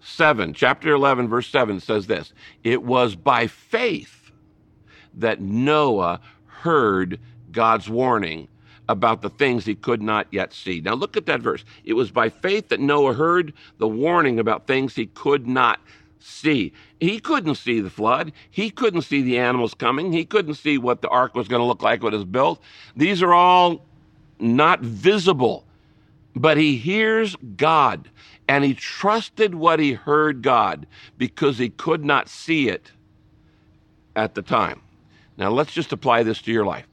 7, 0.00 0.54
chapter 0.54 0.92
11, 0.92 1.28
verse 1.28 1.48
7 1.48 1.80
says 1.80 2.06
this 2.06 2.32
It 2.62 2.82
was 2.82 3.16
by 3.16 3.46
faith 3.46 4.30
that 5.14 5.40
Noah 5.40 6.20
heard 6.46 7.18
God's 7.50 7.88
warning 7.88 8.48
about 8.88 9.20
the 9.20 9.30
things 9.30 9.64
he 9.64 9.74
could 9.74 10.00
not 10.00 10.28
yet 10.30 10.52
see. 10.52 10.80
Now 10.80 10.94
look 10.94 11.16
at 11.16 11.26
that 11.26 11.40
verse. 11.40 11.64
It 11.84 11.94
was 11.94 12.10
by 12.10 12.28
faith 12.28 12.68
that 12.68 12.78
Noah 12.78 13.14
heard 13.14 13.52
the 13.78 13.88
warning 13.88 14.38
about 14.38 14.68
things 14.68 14.94
he 14.94 15.06
could 15.06 15.48
not 15.48 15.80
see. 16.20 16.72
He 17.00 17.18
couldn't 17.18 17.56
see 17.56 17.80
the 17.80 17.90
flood. 17.90 18.32
He 18.48 18.70
couldn't 18.70 19.02
see 19.02 19.22
the 19.22 19.38
animals 19.38 19.74
coming. 19.74 20.12
He 20.12 20.24
couldn't 20.24 20.54
see 20.54 20.78
what 20.78 21.02
the 21.02 21.08
ark 21.08 21.34
was 21.34 21.48
going 21.48 21.60
to 21.60 21.66
look 21.66 21.82
like 21.82 22.02
when 22.02 22.14
it 22.14 22.16
was 22.16 22.24
built. 22.24 22.62
These 22.94 23.22
are 23.22 23.34
all 23.34 23.84
not 24.38 24.80
visible. 24.80 25.66
But 26.36 26.58
he 26.58 26.76
hears 26.76 27.34
God 27.56 28.10
and 28.46 28.62
he 28.62 28.74
trusted 28.74 29.54
what 29.54 29.80
he 29.80 29.94
heard 29.94 30.42
God 30.42 30.86
because 31.16 31.56
he 31.56 31.70
could 31.70 32.04
not 32.04 32.28
see 32.28 32.68
it 32.68 32.92
at 34.14 34.34
the 34.34 34.42
time. 34.42 34.82
Now 35.38 35.50
let's 35.50 35.72
just 35.72 35.92
apply 35.92 36.24
this 36.24 36.42
to 36.42 36.52
your 36.52 36.66
life. 36.66 36.86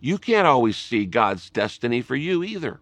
You 0.00 0.18
can't 0.18 0.46
always 0.46 0.76
see 0.76 1.06
God's 1.06 1.48
destiny 1.48 2.02
for 2.02 2.14
you 2.14 2.44
either. 2.44 2.80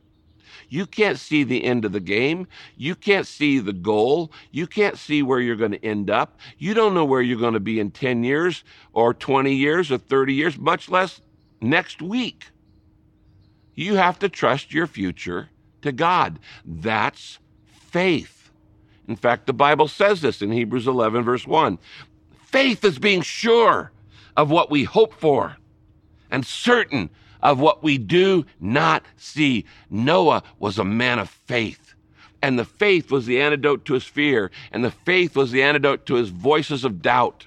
You 0.68 0.86
can't 0.86 1.18
see 1.18 1.44
the 1.44 1.64
end 1.64 1.84
of 1.84 1.92
the 1.92 2.00
game. 2.00 2.48
You 2.76 2.96
can't 2.96 3.26
see 3.26 3.60
the 3.60 3.72
goal. 3.72 4.32
You 4.50 4.66
can't 4.66 4.98
see 4.98 5.22
where 5.22 5.40
you're 5.40 5.56
going 5.56 5.72
to 5.72 5.84
end 5.84 6.10
up. 6.10 6.38
You 6.58 6.74
don't 6.74 6.94
know 6.94 7.04
where 7.04 7.22
you're 7.22 7.38
going 7.38 7.54
to 7.54 7.60
be 7.60 7.78
in 7.78 7.92
10 7.92 8.24
years 8.24 8.64
or 8.92 9.14
20 9.14 9.54
years 9.54 9.92
or 9.92 9.98
30 9.98 10.34
years, 10.34 10.58
much 10.58 10.88
less 10.88 11.20
next 11.60 12.02
week. 12.02 12.46
You 13.74 13.94
have 13.94 14.18
to 14.20 14.28
trust 14.28 14.74
your 14.74 14.86
future 14.88 15.48
to 15.82 15.92
God. 15.92 16.38
That's 16.64 17.38
faith. 17.90 18.50
In 19.08 19.16
fact, 19.16 19.46
the 19.46 19.52
Bible 19.52 19.88
says 19.88 20.20
this 20.20 20.40
in 20.40 20.52
Hebrews 20.52 20.87
11, 20.87 21.25
verse 21.25 21.46
1. 21.46 21.78
Faith 22.46 22.84
is 22.84 22.99
being 22.99 23.22
sure 23.22 23.90
of 24.37 24.50
what 24.50 24.70
we 24.70 24.84
hope 24.84 25.14
for 25.14 25.56
and 26.30 26.46
certain 26.46 27.10
of 27.42 27.58
what 27.58 27.82
we 27.82 27.99
do 27.99 28.44
not 28.60 29.04
see. 29.16 29.64
Noah 29.88 30.42
was 30.58 30.78
a 30.78 30.84
man 30.84 31.18
of 31.18 31.28
faith. 31.28 31.94
And 32.42 32.58
the 32.58 32.64
faith 32.64 33.10
was 33.10 33.26
the 33.26 33.40
antidote 33.40 33.84
to 33.87 33.94
his 33.94 34.04
fear, 34.04 34.50
and 34.72 34.84
the 34.84 34.90
faith 34.90 35.37
was 35.37 35.50
the 35.50 35.62
antidote 35.62 36.06
to 36.06 36.14
his 36.14 36.30
voices 36.30 36.84
of 36.84 37.02
doubt. 37.02 37.46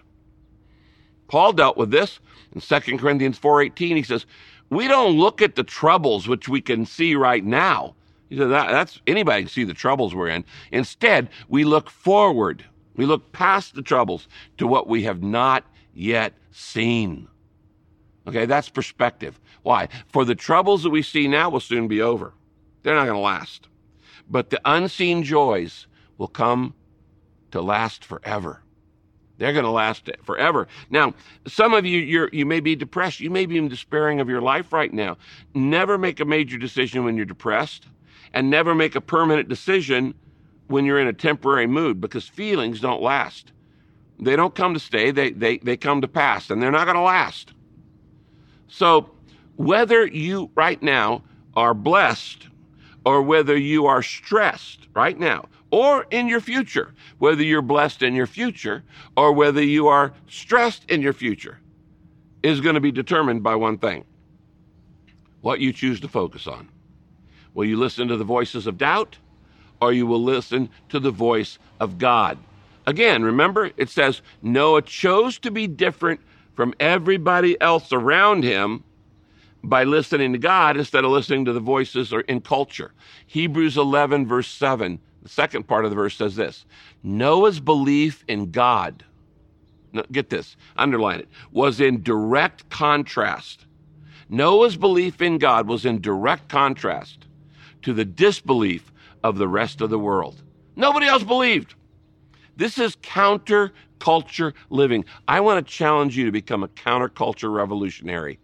Paul 1.28 1.54
dealt 1.54 1.78
with 1.78 1.90
this 1.90 2.20
in 2.54 2.62
2 2.62 3.00
Corinthians 3.00 3.40
4:18. 3.40 3.98
He 3.98 4.04
says, 4.04 4.25
"We 4.70 4.88
don't 4.88 5.18
look 5.18 5.42
at 5.42 5.56
the 5.56 5.63
troubles 5.63 6.28
which 6.28 6.48
we 6.48 6.62
can 6.62 6.86
see 6.86 7.16
right 7.16 7.44
now." 7.44 7.96
He 8.34 8.40
said 8.40 8.50
that, 8.50 8.72
that's 8.72 9.00
anybody 9.06 9.44
can 9.44 9.50
see 9.50 9.63
the 9.63 9.75
troubles 9.75 10.16
we're 10.16 10.30
in. 10.30 10.44
Instead, 10.72 11.30
we 11.50 11.63
look 11.63 11.88
forward. 11.88 12.66
We 12.96 13.06
look 13.06 13.32
past 13.32 13.75
the 13.75 13.84
troubles 13.84 14.28
to 14.58 14.66
what 14.66 14.88
we 14.88 15.04
have 15.04 15.22
not 15.22 15.63
yet 15.94 16.34
seen. 16.50 17.28
Okay, 18.28 18.48
that's 18.48 18.70
perspective. 18.70 19.40
Why? 19.62 19.88
For 20.08 20.25
the 20.25 20.34
troubles 20.34 20.82
that 20.82 20.90
we 20.90 21.04
see 21.04 21.28
now 21.28 21.52
will 21.52 21.60
soon 21.60 21.88
be 21.88 22.02
over. 22.02 22.34
They're 22.82 22.96
not 22.96 23.06
going 23.06 23.18
to 23.18 23.22
last. 23.22 23.68
But 24.28 24.50
the 24.50 24.60
unseen 24.66 25.22
joys 25.22 25.86
will 26.18 26.28
come 26.28 26.74
to 27.52 27.62
last 27.62 28.04
forever. 28.04 28.63
They're 29.38 29.54
going 29.54 29.66
to 29.66 29.70
last 29.70 30.10
forever. 30.24 30.68
Now, 30.90 31.13
some 31.46 31.75
of 31.75 31.86
you, 31.86 32.00
you 32.00 32.30
you 32.32 32.48
may 32.48 32.62
be 32.62 32.75
depressed. 32.75 33.20
You 33.20 33.30
may 33.30 33.46
be 33.46 33.58
even 33.58 33.70
despairing 33.70 34.20
of 34.20 34.28
your 34.28 34.42
life 34.42 34.74
right 34.74 34.92
now. 34.92 35.18
Never 35.54 36.00
make 36.00 36.20
a 36.20 36.25
major 36.25 36.58
decision 36.58 37.04
when 37.04 37.16
you're 37.16 37.25
depressed, 37.25 37.86
and 38.34 38.50
never 38.50 38.74
make 38.74 38.96
a 38.96 39.02
permanent 39.02 39.48
decision 39.48 40.13
when 40.68 40.86
you're 40.86 41.00
in 41.00 41.08
a 41.08 41.13
temporary 41.13 41.68
mood 41.68 42.02
because 42.02 42.28
feelings 42.28 42.80
don't 42.80 43.02
last. 43.02 43.52
They 44.20 44.36
don't 44.36 44.56
come 44.56 44.74
to 44.74 44.80
stay, 44.80 45.12
they, 45.12 45.32
they, 45.32 45.58
they 45.58 45.78
come 45.78 46.02
to 46.02 46.08
pass, 46.08 46.50
and 46.50 46.62
they're 46.62 46.72
not 46.72 46.86
going 46.86 46.96
to 46.96 47.02
last. 47.02 47.54
So, 48.68 49.12
whether 49.56 50.06
you 50.06 50.50
right 50.56 50.82
now 50.82 51.24
are 51.56 51.74
blessed 51.74 52.48
or 53.06 53.22
whether 53.22 53.56
you 53.56 53.86
are 53.86 54.02
stressed 54.02 54.88
right 54.96 55.20
now 55.20 55.46
or 55.70 56.08
in 56.10 56.28
your 56.28 56.42
future, 56.42 56.94
whether 57.20 57.44
you're 57.44 57.62
blessed 57.62 58.02
in 58.02 58.16
your 58.16 58.25
future 58.28 58.84
or 59.16 59.34
whether 59.34 59.62
you 59.62 59.88
are 59.88 60.13
stressed 60.28 60.90
in 60.90 61.02
your 61.02 61.13
future, 61.13 61.60
is 62.42 62.62
going 62.62 62.75
to 62.75 62.82
be 62.82 62.92
determined 62.92 63.44
by 63.44 63.56
one 63.56 63.78
thing 63.78 64.04
what 65.42 65.60
you 65.60 65.74
choose 65.74 66.00
to 66.00 66.08
focus 66.08 66.48
on. 66.48 66.70
Will 67.54 67.66
you 67.66 67.78
listen 67.78 68.08
to 68.08 68.18
the 68.18 68.24
voices 68.24 68.68
of 68.68 68.78
doubt 68.78 69.18
or 69.82 69.94
you 69.94 70.08
will 70.08 70.24
listen 70.24 70.70
to 70.90 71.00
the 71.00 71.12
voice 71.12 71.60
of 71.80 71.98
God? 71.98 72.38
Again, 72.86 73.24
remember, 73.24 73.72
it 73.78 73.90
says 73.90 74.22
Noah 74.42 74.82
chose 74.82 75.40
to 75.40 75.52
be 75.52 75.68
different 75.68 76.20
from 76.56 76.74
everybody 76.80 77.60
else 77.62 77.94
around 77.94 78.44
him 78.44 78.84
by 79.64 79.84
listening 79.84 80.34
to 80.34 80.40
God 80.40 80.76
instead 80.78 81.06
of 81.06 81.12
listening 81.12 81.46
to 81.46 81.54
the 81.54 81.60
voices 81.60 82.12
or 82.12 82.22
in 82.22 82.42
culture. 82.42 82.92
Hebrews 83.28 83.78
11, 83.78 84.28
verse 84.28 84.48
7, 84.48 85.00
the 85.22 85.30
second 85.30 85.68
part 85.68 85.86
of 85.86 85.92
the 85.92 85.96
verse 85.96 86.16
says 86.18 86.36
this 86.36 86.66
Noah's 87.02 87.60
belief 87.60 88.26
in 88.28 88.52
God, 88.52 89.06
get 90.12 90.30
this, 90.30 90.58
underline 90.76 91.22
it, 91.22 91.30
was 91.52 91.80
in 91.80 92.04
direct 92.04 92.70
contrast. 92.70 93.66
Noah's 94.28 94.76
belief 94.76 95.22
in 95.22 95.38
God 95.38 95.68
was 95.68 95.86
in 95.86 96.02
direct 96.02 96.50
contrast 96.50 97.28
to 97.84 97.94
the 97.94 98.06
disbelief 98.06 98.92
of 99.24 99.38
the 99.38 99.48
rest 99.48 99.82
of 99.82 99.90
the 99.90 100.00
world. 100.00 100.42
Nobody 100.75 101.06
else 101.06 101.24
believed. 101.24 101.75
This 102.56 102.78
is 102.78 102.96
counterculture 102.98 104.54
living. 104.70 105.06
I 105.28 105.40
want 105.40 105.66
to 105.66 105.74
challenge 105.74 106.18
you 106.18 106.25
to 106.25 106.32
become 106.32 106.63
a 106.63 106.68
counterculture 106.68 107.54
revolutionary. 107.54 108.40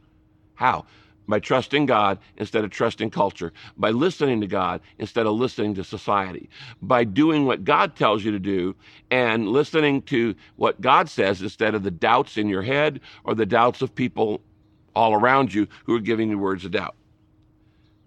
How? 0.56 0.86
By 1.28 1.40
trusting 1.40 1.86
God 1.86 2.18
instead 2.38 2.64
of 2.64 2.72
trusting 2.72 3.12
culture, 3.12 3.54
by 3.78 3.92
listening 3.92 4.42
to 4.42 4.48
God 4.48 4.82
instead 4.98 5.28
of 5.28 5.34
listening 5.34 5.76
to 5.76 5.84
society, 5.84 6.50
by 6.82 7.04
doing 7.04 7.46
what 7.46 7.64
God 7.64 7.96
tells 7.96 8.24
you 8.24 8.32
to 8.32 8.40
do 8.40 8.76
and 9.12 9.48
listening 9.48 10.02
to 10.04 10.34
what 10.56 10.82
God 10.82 11.08
says 11.08 11.42
instead 11.42 11.76
of 11.76 11.84
the 11.84 11.92
doubts 11.92 12.38
in 12.38 12.48
your 12.48 12.64
head 12.64 13.02
or 13.24 13.36
the 13.36 13.46
doubts 13.46 13.84
of 13.84 13.94
people 13.94 14.42
all 14.96 15.14
around 15.14 15.54
you 15.54 15.68
who 15.86 15.96
are 15.96 16.00
giving 16.00 16.30
you 16.32 16.40
words 16.40 16.66
of 16.66 16.72
doubt. 16.72 16.96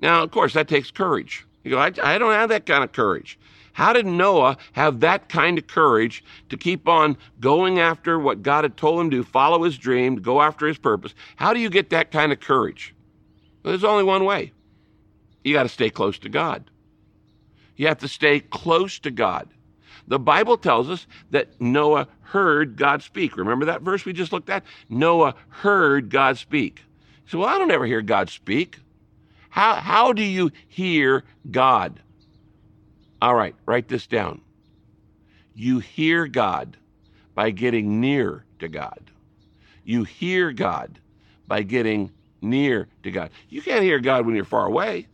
Now, 0.03 0.25
of 0.25 0.33
course, 0.33 0.53
that 0.55 0.69
takes 0.69 0.91
courage. 0.91 1.47
You 1.63 1.71
go, 1.71 1.79
I, 1.79 1.93
I 2.03 2.19
don't 2.19 2.33
have 2.33 2.49
that 2.49 2.67
kind 2.67 2.83
of 2.83 2.91
courage. 2.93 3.39
How 3.73 3.93
did 3.93 4.05
Noah 4.05 4.59
have 4.73 5.01
that 5.01 5.29
kind 5.29 5.57
of 5.57 5.67
courage 5.67 6.23
to 6.51 6.57
keep 6.59 6.87
on 6.89 7.17
going 7.41 7.79
after 7.79 8.19
what 8.19 8.43
God 8.43 8.65
had 8.65 8.77
told 8.77 9.01
him 9.01 9.11
to 9.13 9.23
follow 9.23 9.63
his 9.63 9.79
dream, 9.79 10.17
to 10.17 10.21
go 10.21 10.43
after 10.43 10.67
his 10.67 10.77
purpose? 10.77 11.15
How 11.37 11.55
do 11.55 11.61
you 11.61 11.71
get 11.71 11.89
that 11.91 12.11
kind 12.11 12.33
of 12.33 12.41
courage? 12.41 12.95
Well, 13.63 13.73
there's 13.73 13.85
only 13.85 14.05
one 14.05 14.25
way. 14.25 14.53
You 15.45 15.55
got 15.55 15.63
to 15.63 15.69
stay 15.69 15.89
close 15.89 16.19
to 16.19 16.29
God. 16.29 16.65
You 17.77 17.87
have 17.87 17.99
to 17.99 18.09
stay 18.09 18.41
close 18.41 18.99
to 19.01 19.11
God. 19.11 19.49
The 20.09 20.19
Bible 20.19 20.59
tells 20.59 20.91
us 20.91 21.07
that 21.31 21.61
Noah 21.61 22.09
heard 22.21 22.77
God 22.77 23.03
speak. 23.03 23.37
Remember 23.37 23.65
that 23.67 23.83
verse 23.83 24.05
we 24.05 24.13
just 24.13 24.33
looked 24.33 24.51
at? 24.51 24.65
Noah 24.89 25.35
heard 25.49 26.11
God 26.11 26.37
speak. 26.37 26.83
So, 27.27 27.39
well, 27.39 27.49
I 27.49 27.57
don't 27.57 27.71
ever 27.71 27.87
hear 27.87 28.03
God 28.03 28.29
speak. 28.29 28.79
How, 29.53 29.75
how 29.75 30.15
do 30.15 30.23
you 30.23 30.51
hear 30.67 31.25
God? 31.51 32.01
All 33.21 33.35
right, 33.35 33.55
write 33.67 33.87
this 33.87 34.07
down. 34.07 34.41
You 35.55 35.79
hear 35.79 36.27
God 36.27 36.79
by 37.35 37.51
getting 37.51 38.01
near 38.01 38.47
to 38.61 38.69
God. 38.69 39.11
You 39.85 40.05
hear 40.05 40.53
God 40.53 40.99
by 41.47 41.65
getting 41.65 42.11
near 42.41 42.89
to 43.03 43.11
God. 43.11 43.29
You 43.51 43.61
can't 43.61 43.83
hear 43.83 44.01
God 44.01 44.25
when 44.25 44.35
you're 44.35 44.47
far 44.47 44.65
away. 44.65 45.07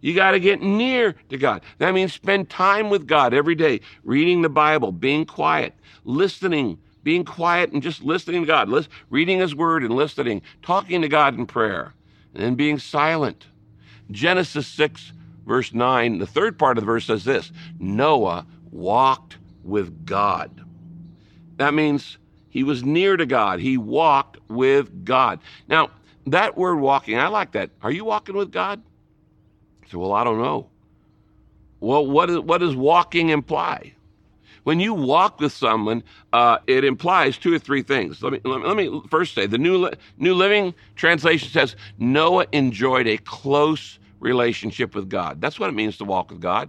You 0.00 0.16
got 0.16 0.32
to 0.32 0.40
get 0.40 0.60
near 0.60 1.14
to 1.28 1.38
God. 1.38 1.62
That 1.78 1.94
means 1.94 2.12
spend 2.12 2.50
time 2.50 2.90
with 2.90 3.06
God 3.06 3.32
every 3.32 3.54
day, 3.54 3.82
reading 4.02 4.42
the 4.42 4.48
Bible, 4.48 4.90
being 4.90 5.24
quiet, 5.24 5.74
listening, 6.04 6.78
being 7.04 7.24
quiet 7.24 7.70
and 7.70 7.80
just 7.80 8.02
listening 8.02 8.40
to 8.40 8.46
God, 8.48 8.88
reading 9.10 9.38
His 9.38 9.54
Word 9.54 9.84
and 9.84 9.94
listening, 9.94 10.42
talking 10.60 11.02
to 11.02 11.08
God 11.08 11.38
in 11.38 11.46
prayer, 11.46 11.94
and 12.34 12.42
then 12.42 12.56
being 12.56 12.80
silent. 12.80 13.46
Genesis 14.10 14.66
6 14.68 15.12
verse 15.46 15.72
9, 15.72 16.18
the 16.18 16.26
third 16.26 16.58
part 16.58 16.76
of 16.76 16.82
the 16.82 16.86
verse 16.86 17.06
says 17.06 17.24
this 17.24 17.52
Noah 17.78 18.46
walked 18.70 19.38
with 19.64 20.04
God. 20.04 20.64
That 21.56 21.72
means 21.72 22.18
he 22.50 22.62
was 22.62 22.84
near 22.84 23.16
to 23.16 23.26
God. 23.26 23.60
He 23.60 23.78
walked 23.78 24.38
with 24.48 25.04
God. 25.04 25.40
Now, 25.68 25.90
that 26.26 26.56
word 26.56 26.76
walking, 26.76 27.18
I 27.18 27.28
like 27.28 27.52
that. 27.52 27.70
Are 27.82 27.90
you 27.90 28.04
walking 28.04 28.36
with 28.36 28.50
God? 28.50 28.82
Said, 29.88 29.96
well, 29.96 30.12
I 30.12 30.24
don't 30.24 30.38
know. 30.38 30.68
Well, 31.80 32.06
what, 32.06 32.30
is, 32.30 32.38
what 32.40 32.58
does 32.58 32.74
walking 32.74 33.28
imply? 33.28 33.94
When 34.66 34.80
you 34.80 34.94
walk 34.94 35.38
with 35.38 35.52
someone, 35.52 36.02
uh, 36.32 36.58
it 36.66 36.82
implies 36.82 37.38
two 37.38 37.54
or 37.54 37.58
three 37.60 37.82
things. 37.82 38.20
Let 38.20 38.32
me, 38.32 38.40
let 38.44 38.76
me, 38.76 39.00
first 39.08 39.32
say 39.32 39.46
the 39.46 39.58
New, 39.58 39.88
New 40.18 40.34
Living 40.34 40.74
Translation 40.96 41.48
says 41.50 41.76
Noah 41.98 42.46
enjoyed 42.50 43.06
a 43.06 43.16
close 43.18 44.00
relationship 44.18 44.92
with 44.96 45.08
God. 45.08 45.40
That's 45.40 45.60
what 45.60 45.70
it 45.70 45.74
means 45.74 45.98
to 45.98 46.04
walk 46.04 46.30
with 46.30 46.40
God. 46.40 46.68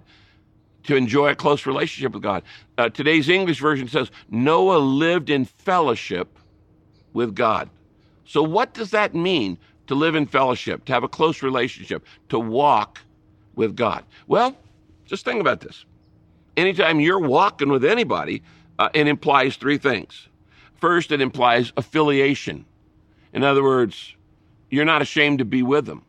to 0.83 0.95
enjoy 0.95 1.29
a 1.29 1.35
close 1.35 1.65
relationship 1.65 2.13
with 2.13 2.21
God. 2.21 2.43
Uh, 2.77 2.89
today's 2.89 3.29
English 3.29 3.59
version 3.59 3.87
says 3.87 4.11
Noah 4.29 4.77
lived 4.77 5.31
in 5.31 5.45
fellowship 5.45 6.37
with 7.13 7.33
God. 7.33 7.67
So, 8.25 8.43
what 8.43 8.75
does 8.75 8.91
that 8.91 9.15
mean 9.15 9.57
to 9.87 9.95
live 9.95 10.13
in 10.13 10.27
fellowship, 10.27 10.85
to 10.85 10.93
have 10.93 11.03
a 11.03 11.07
close 11.07 11.41
relationship, 11.41 12.05
to 12.29 12.37
walk 12.37 12.99
with 13.55 13.75
God? 13.75 14.05
Well, 14.27 14.55
just 15.07 15.25
think 15.25 15.41
about 15.41 15.61
this. 15.61 15.83
Anytime 16.57 16.99
you're 16.99 17.19
walking 17.19 17.69
with 17.69 17.85
anybody, 17.85 18.41
uh, 18.79 18.89
it 18.93 19.07
implies 19.07 19.55
three 19.55 19.77
things. 19.77 20.27
First, 20.81 21.11
it 21.11 21.21
implies 21.21 21.71
affiliation. 21.77 22.65
In 23.31 23.43
other 23.43 23.63
words, 23.63 24.15
you're 24.69 24.85
not 24.85 25.01
ashamed 25.01 25.39
to 25.39 25.45
be 25.45 25.61
with 25.61 25.85
them. 25.85 26.03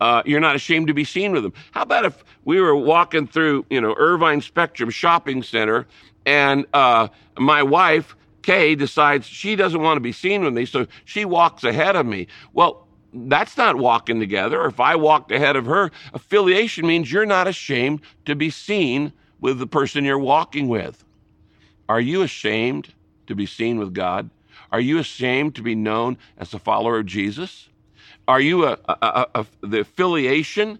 Uh, 0.00 0.22
you're 0.26 0.40
not 0.40 0.56
ashamed 0.56 0.88
to 0.88 0.94
be 0.94 1.04
seen 1.04 1.32
with 1.32 1.42
them. 1.42 1.52
How 1.72 1.82
about 1.82 2.04
if 2.04 2.24
we 2.44 2.60
were 2.60 2.74
walking 2.74 3.26
through, 3.26 3.66
you 3.70 3.80
know, 3.80 3.94
Irvine 3.96 4.40
Spectrum 4.40 4.90
Shopping 4.90 5.42
Center, 5.42 5.86
and 6.26 6.66
uh, 6.72 7.08
my 7.38 7.62
wife 7.62 8.14
Kay 8.42 8.74
decides 8.74 9.26
she 9.26 9.56
doesn't 9.56 9.80
want 9.80 9.96
to 9.96 10.00
be 10.00 10.12
seen 10.12 10.44
with 10.44 10.54
me, 10.54 10.66
so 10.66 10.86
she 11.04 11.24
walks 11.24 11.64
ahead 11.64 11.96
of 11.96 12.06
me. 12.06 12.28
Well, 12.52 12.86
that's 13.12 13.56
not 13.56 13.76
walking 13.76 14.20
together. 14.20 14.64
If 14.66 14.80
I 14.80 14.96
walked 14.96 15.32
ahead 15.32 15.56
of 15.56 15.66
her, 15.66 15.90
affiliation 16.12 16.86
means 16.86 17.10
you're 17.10 17.26
not 17.26 17.48
ashamed 17.48 18.00
to 18.26 18.36
be 18.36 18.50
seen 18.50 19.12
with 19.40 19.58
the 19.58 19.66
person 19.66 20.04
you're 20.04 20.18
walking 20.18 20.68
with. 20.68 21.04
Are 21.88 22.00
you 22.00 22.22
ashamed 22.22 22.92
to 23.26 23.34
be 23.34 23.46
seen 23.46 23.78
with 23.78 23.94
God? 23.94 24.30
Are 24.70 24.80
you 24.80 24.98
ashamed 24.98 25.54
to 25.56 25.62
be 25.62 25.74
known 25.74 26.18
as 26.36 26.52
a 26.52 26.58
follower 26.58 26.98
of 26.98 27.06
Jesus? 27.06 27.68
Are 28.26 28.40
you 28.40 28.66
a, 28.66 28.78
a, 28.88 29.26
a, 29.34 29.46
the 29.62 29.80
affiliation 29.80 30.78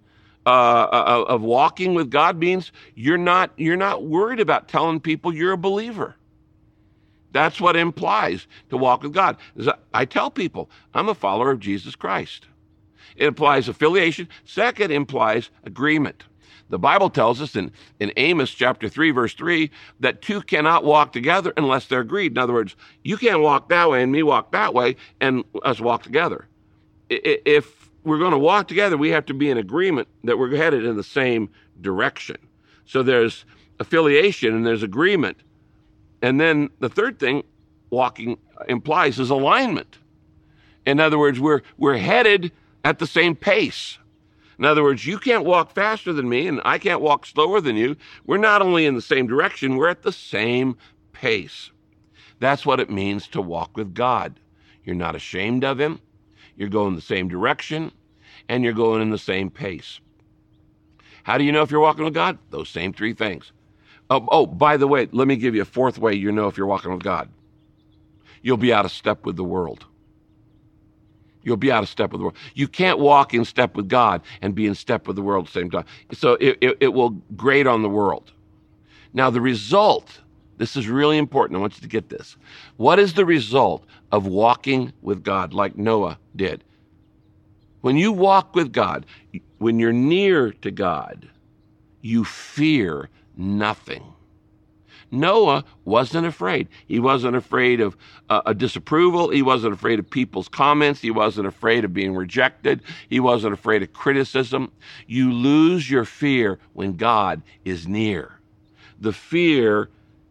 uh, 0.49 1.25
of 1.29 1.43
walking 1.43 1.95
with 1.95 2.11
God 2.11 2.38
means 2.38 2.73
you're 2.95 3.19
not 3.19 3.50
you're 3.57 3.77
not 3.77 4.05
worried 4.05 4.41
about 4.41 4.69
telling 4.69 5.00
people 5.00 5.35
you're 5.35 5.53
a 5.53 5.59
believer. 5.59 6.15
That's 7.33 7.61
what 7.61 7.77
implies 7.77 8.47
to 8.71 8.79
walk 8.79 9.03
with 9.03 9.12
God. 9.12 9.37
I 9.93 10.07
tell 10.07 10.31
people 10.31 10.71
I'm 10.95 11.09
a 11.09 11.15
follower 11.15 11.50
of 11.50 11.61
Jesus 11.61 11.95
Christ. 11.95 12.47
It 13.17 13.27
implies 13.27 13.69
affiliation. 13.69 14.29
Second, 14.45 14.91
implies 14.91 15.50
agreement. 15.65 16.25
The 16.69 16.78
Bible 16.78 17.11
tells 17.11 17.40
us 17.40 17.57
in, 17.57 17.73
in 18.00 18.12
Amos 18.17 18.50
chapter 18.50 18.88
3, 18.88 19.11
verse 19.11 19.35
3, 19.35 19.71
that 20.00 20.23
two 20.23 20.43
cannot 20.43 20.85
walk 20.85 21.12
together 21.12 21.52
unless 21.57 21.87
they're 21.87 22.00
agreed. 22.00 22.33
In 22.33 22.38
other 22.38 22.52
words, 22.52 22.76
you 23.05 23.17
can't 23.17 23.40
walk 23.40 23.69
that 23.69 23.90
way 23.90 24.02
and 24.02 24.12
me 24.12 24.23
walk 24.23 24.52
that 24.52 24.75
way 24.75 24.97
and 25.21 25.45
us 25.62 25.81
walk 25.81 26.02
together. 26.02 26.47
If 27.09 27.90
we're 28.05 28.19
going 28.19 28.33
to 28.33 28.38
walk 28.38 28.69
together, 28.69 28.97
we 28.97 29.11
have 29.11 29.26
to 29.26 29.35
be 29.35 29.50
in 29.50 29.59
agreement 29.59 30.09
that 30.25 30.38
we're 30.38 30.57
headed 30.57 30.85
in 30.85 30.97
the 30.97 31.05
same 31.05 31.50
direction. 31.81 32.37
So 32.85 33.02
there's 33.02 33.45
affiliation 33.81 34.55
and 34.55 34.67
there's 34.67 34.83
agreement. 34.83 35.38
And 36.23 36.40
then 36.40 36.71
the 36.81 36.88
third 36.88 37.19
thing 37.19 37.45
walking 37.90 38.38
implies 38.69 39.19
is 39.19 39.31
alignment. 39.31 39.99
In 40.87 41.00
other 41.00 41.19
words, 41.19 41.38
we're, 41.38 41.62
we're 41.76 41.99
headed 41.99 42.50
at 42.85 42.99
the 42.99 43.07
same 43.07 43.37
pace. 43.37 43.99
In 44.59 44.65
other 44.65 44.83
words, 44.83 45.07
you 45.07 45.19
can't 45.19 45.45
walk 45.45 45.73
faster 45.73 46.12
than 46.12 46.29
me, 46.29 46.49
and 46.49 46.61
I 46.65 46.79
can't 46.79 47.00
walk 47.00 47.27
slower 47.27 47.61
than 47.61 47.77
you. 47.77 47.97
We're 48.27 48.38
not 48.38 48.61
only 48.61 48.87
in 48.87 48.95
the 48.95 49.03
same 49.03 49.27
direction, 49.27 49.77
we're 49.77 49.88
at 49.88 50.03
the 50.03 50.12
same 50.12 50.77
pace. 51.12 51.71
That's 52.41 52.67
what 52.67 52.81
it 52.81 52.91
means 52.91 53.29
to 53.29 53.41
walk 53.41 53.77
with 53.77 53.95
God. 53.95 54.41
You're 54.85 54.97
not 54.97 55.15
ashamed 55.15 55.65
of 55.65 55.79
Him, 55.79 56.00
you're 56.57 56.69
going 56.69 56.97
the 56.97 57.00
same 57.00 57.29
direction, 57.29 57.93
and 58.49 58.65
you're 58.65 58.73
going 58.73 59.03
in 59.03 59.11
the 59.11 59.19
same 59.19 59.50
pace. 59.50 60.00
How 61.23 61.38
do 61.38 61.45
you 61.45 61.53
know 61.53 61.62
if 61.62 61.71
you're 61.71 61.81
walking 61.81 62.05
with 62.05 62.15
God? 62.15 62.38
Those 62.50 62.69
same 62.69 62.93
three 62.93 63.12
things. 63.12 63.53
Oh, 64.11 64.27
oh, 64.33 64.47
by 64.47 64.77
the 64.79 64.88
way, 64.88 65.09
let 65.12 65.29
me 65.29 65.37
give 65.37 65.55
you 65.55 65.62
a 65.62 65.67
fourth 65.67 65.99
way 65.99 66.15
you 66.15 66.33
know 66.33 66.49
if 66.49 66.57
you're 66.57 66.67
walking 66.67 66.93
with 66.93 67.03
God. 67.03 67.29
You'll 68.41 68.57
be 68.57 68.73
out 68.73 68.87
of 68.87 68.93
step 68.93 69.27
with 69.27 69.37
the 69.37 69.45
world. 69.45 69.85
You'll 71.42 71.57
be 71.57 71.73
out 71.73 71.83
of 71.83 71.88
step 71.88 72.12
with 72.12 72.21
the 72.21 72.25
world. 72.25 72.37
You 72.54 72.68
can't 72.68 72.99
walk 72.99 73.35
in 73.35 73.44
step 73.44 73.77
with 73.77 73.88
God 73.88 74.22
and 74.42 74.55
be 74.55 74.66
in 74.66 74.74
step 74.74 75.07
with 75.07 75.16
the 75.16 75.22
world 75.22 75.46
at 75.46 75.53
the 75.53 75.61
same 75.61 75.70
time. 75.70 75.85
So 76.12 76.35
it, 76.35 76.59
it, 76.61 76.77
it 76.81 76.88
will 76.88 77.11
grate 77.37 77.66
on 77.66 77.83
the 77.83 77.88
world. 77.88 78.33
Now, 79.14 79.31
the 79.31 79.40
result, 79.40 80.20
this 80.59 80.77
is 80.77 80.88
really 80.88 81.16
important. 81.16 81.57
I 81.57 81.61
want 81.61 81.77
you 81.77 81.83
to 81.83 81.88
get 81.88 82.09
this. 82.09 82.37
What 82.77 82.98
is 82.98 83.14
the 83.14 83.24
result 83.24 83.85
of 84.12 84.27
walking 84.27 84.92
with 85.03 85.22
God 85.22 85.55
like 85.55 85.77
Noah 85.77 86.18
did? 86.37 86.64
When 87.81 87.96
you 87.96 88.12
walk 88.12 88.55
with 88.55 88.72
God, 88.72 89.07
when 89.59 89.79
you're 89.79 89.92
near 89.92 90.53
to 90.53 90.70
God, 90.70 91.29
you 92.03 92.24
fear 92.24 93.09
nothing. 93.37 94.03
Noah 95.11 95.64
wasn't 95.85 96.27
afraid. 96.27 96.68
He 96.87 96.99
wasn't 96.99 97.37
afraid 97.37 97.81
of 97.81 97.97
uh, 98.29 98.42
a 98.44 98.55
disapproval. 98.55 99.31
He 99.31 99.42
wasn't 99.42 99.73
afraid 99.73 99.99
of 99.99 100.09
people's 100.09 100.49
comments. 100.49 101.01
He 101.01 101.11
wasn't 101.11 101.47
afraid 101.47 101.85
of 101.85 101.94
being 101.94 102.14
rejected. 102.14 102.83
He 103.09 103.21
wasn't 103.21 103.55
afraid 103.55 103.83
of 103.83 103.92
criticism. 103.92 104.71
You 105.07 105.33
lose 105.33 105.90
your 105.90 106.05
fear 106.05 106.59
when 106.75 106.97
God 106.97 107.42
is 107.64 107.88
near. 107.88 108.38
The 109.01 109.12
fear 109.12 109.88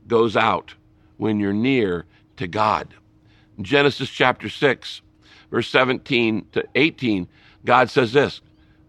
goes 0.08 0.36
out 0.38 0.76
when 1.18 1.40
you're 1.40 1.54
near 1.54 2.06
to 2.38 2.48
God. 2.48 2.94
Genesis 3.60 4.10
chapter 4.10 4.50
6, 4.50 5.02
verse 5.50 5.70
17 5.70 6.46
to 6.52 6.64
18, 6.76 7.28
God 7.66 7.90
says 7.90 8.14
this 8.14 8.42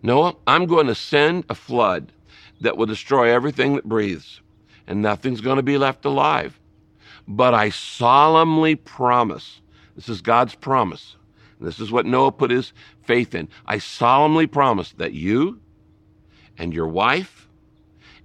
Noah, 0.03 0.37
I'm 0.46 0.66
going 0.66 0.87
to 0.88 0.94
send 0.94 1.44
a 1.48 1.55
flood 1.55 2.12
that 2.61 2.77
will 2.77 2.87
destroy 2.87 3.33
everything 3.33 3.77
that 3.77 3.88
breathes 3.88 4.42
and 4.88 5.03
nothing's 5.03 5.42
going 5.42 5.59
to 5.59 5.62
be 5.62 5.79
left 5.79 6.05
alive. 6.07 6.59
But 7.29 7.55
I 7.55 7.68
solemnly 7.68 8.74
promise, 8.74 9.61
this 9.94 10.09
is 10.09 10.22
God's 10.22 10.55
promise, 10.55 11.14
And 11.59 11.68
this 11.68 11.79
is 11.79 11.92
what 11.92 12.07
Noah 12.07 12.33
put 12.33 12.51
his 12.51 12.72
faith 13.05 13.35
in. 13.35 13.48
I 13.66 13.79
solemnly 13.79 14.46
promise 14.46 14.92
that 14.92 15.12
you 15.12 15.61
and 16.57 16.72
your 16.72 16.88
wife 16.88 17.48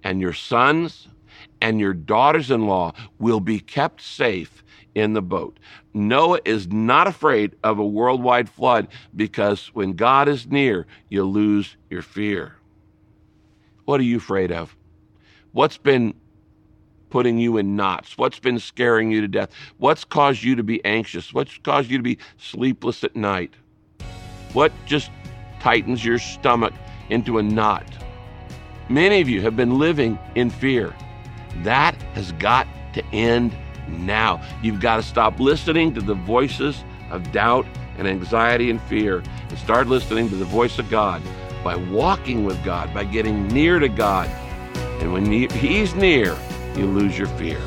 and 0.03 0.21
your 0.21 0.33
sons 0.33 1.09
and 1.61 1.79
your 1.81 1.93
daughters 1.93 2.49
in 2.49 2.65
law 2.65 2.93
will 3.19 3.41
be 3.41 3.59
kept 3.59 4.01
safe 4.01 4.63
in 4.95 5.13
the 5.13 5.21
boat. 5.21 5.59
Noah 5.93 6.39
is 6.45 6.67
not 6.67 7.07
afraid 7.07 7.55
of 7.63 7.77
a 7.77 7.85
worldwide 7.85 8.47
flood 8.47 8.87
because 9.15 9.67
when 9.73 9.93
God 9.93 10.29
is 10.29 10.47
near, 10.47 10.87
you 11.09 11.25
lose 11.25 11.75
your 11.89 12.01
fear. 12.01 12.55
What 13.83 13.99
are 13.99 14.03
you 14.03 14.17
afraid 14.17 14.51
of? 14.51 14.75
What's 15.51 15.77
been 15.77 16.13
putting 17.13 17.37
you 17.37 17.57
in 17.57 17.75
knots? 17.75 18.17
What's 18.17 18.39
been 18.39 18.57
scaring 18.57 19.11
you 19.11 19.21
to 19.21 19.27
death? 19.27 19.51
What's 19.77 20.03
caused 20.03 20.41
you 20.41 20.55
to 20.55 20.63
be 20.63 20.83
anxious? 20.83 21.31
What's 21.31 21.55
caused 21.59 21.91
you 21.91 21.97
to 21.97 22.03
be 22.03 22.17
sleepless 22.37 23.03
at 23.03 23.15
night? 23.15 23.53
What 24.53 24.71
just 24.87 25.11
tightens 25.59 26.03
your 26.03 26.17
stomach 26.17 26.73
into 27.11 27.37
a 27.37 27.43
knot? 27.43 27.85
Many 28.89 29.21
of 29.21 29.29
you 29.29 29.41
have 29.41 29.55
been 29.55 29.77
living 29.77 30.17
in 30.33 30.49
fear. 30.49 30.91
That 31.57 31.93
has 32.15 32.31
got 32.31 32.67
to 32.95 33.05
end 33.13 33.55
now. 33.87 34.43
You've 34.63 34.81
got 34.81 34.95
to 34.95 35.03
stop 35.03 35.39
listening 35.39 35.93
to 35.93 36.01
the 36.01 36.15
voices 36.15 36.83
of 37.11 37.31
doubt 37.31 37.67
and 37.99 38.07
anxiety 38.07 38.71
and 38.71 38.81
fear 38.81 39.21
and 39.49 39.59
start 39.59 39.85
listening 39.85 40.29
to 40.29 40.35
the 40.35 40.45
voice 40.45 40.79
of 40.79 40.89
God 40.89 41.21
by 41.63 41.75
walking 41.75 42.43
with 42.43 42.63
God, 42.65 42.91
by 42.91 43.03
getting 43.03 43.47
near 43.49 43.77
to 43.77 43.87
God. 43.87 44.27
And 44.99 45.13
when 45.13 45.31
He's 45.31 45.93
near, 45.93 46.35
you 46.77 46.85
lose 46.85 47.17
your 47.17 47.27
fear. 47.27 47.59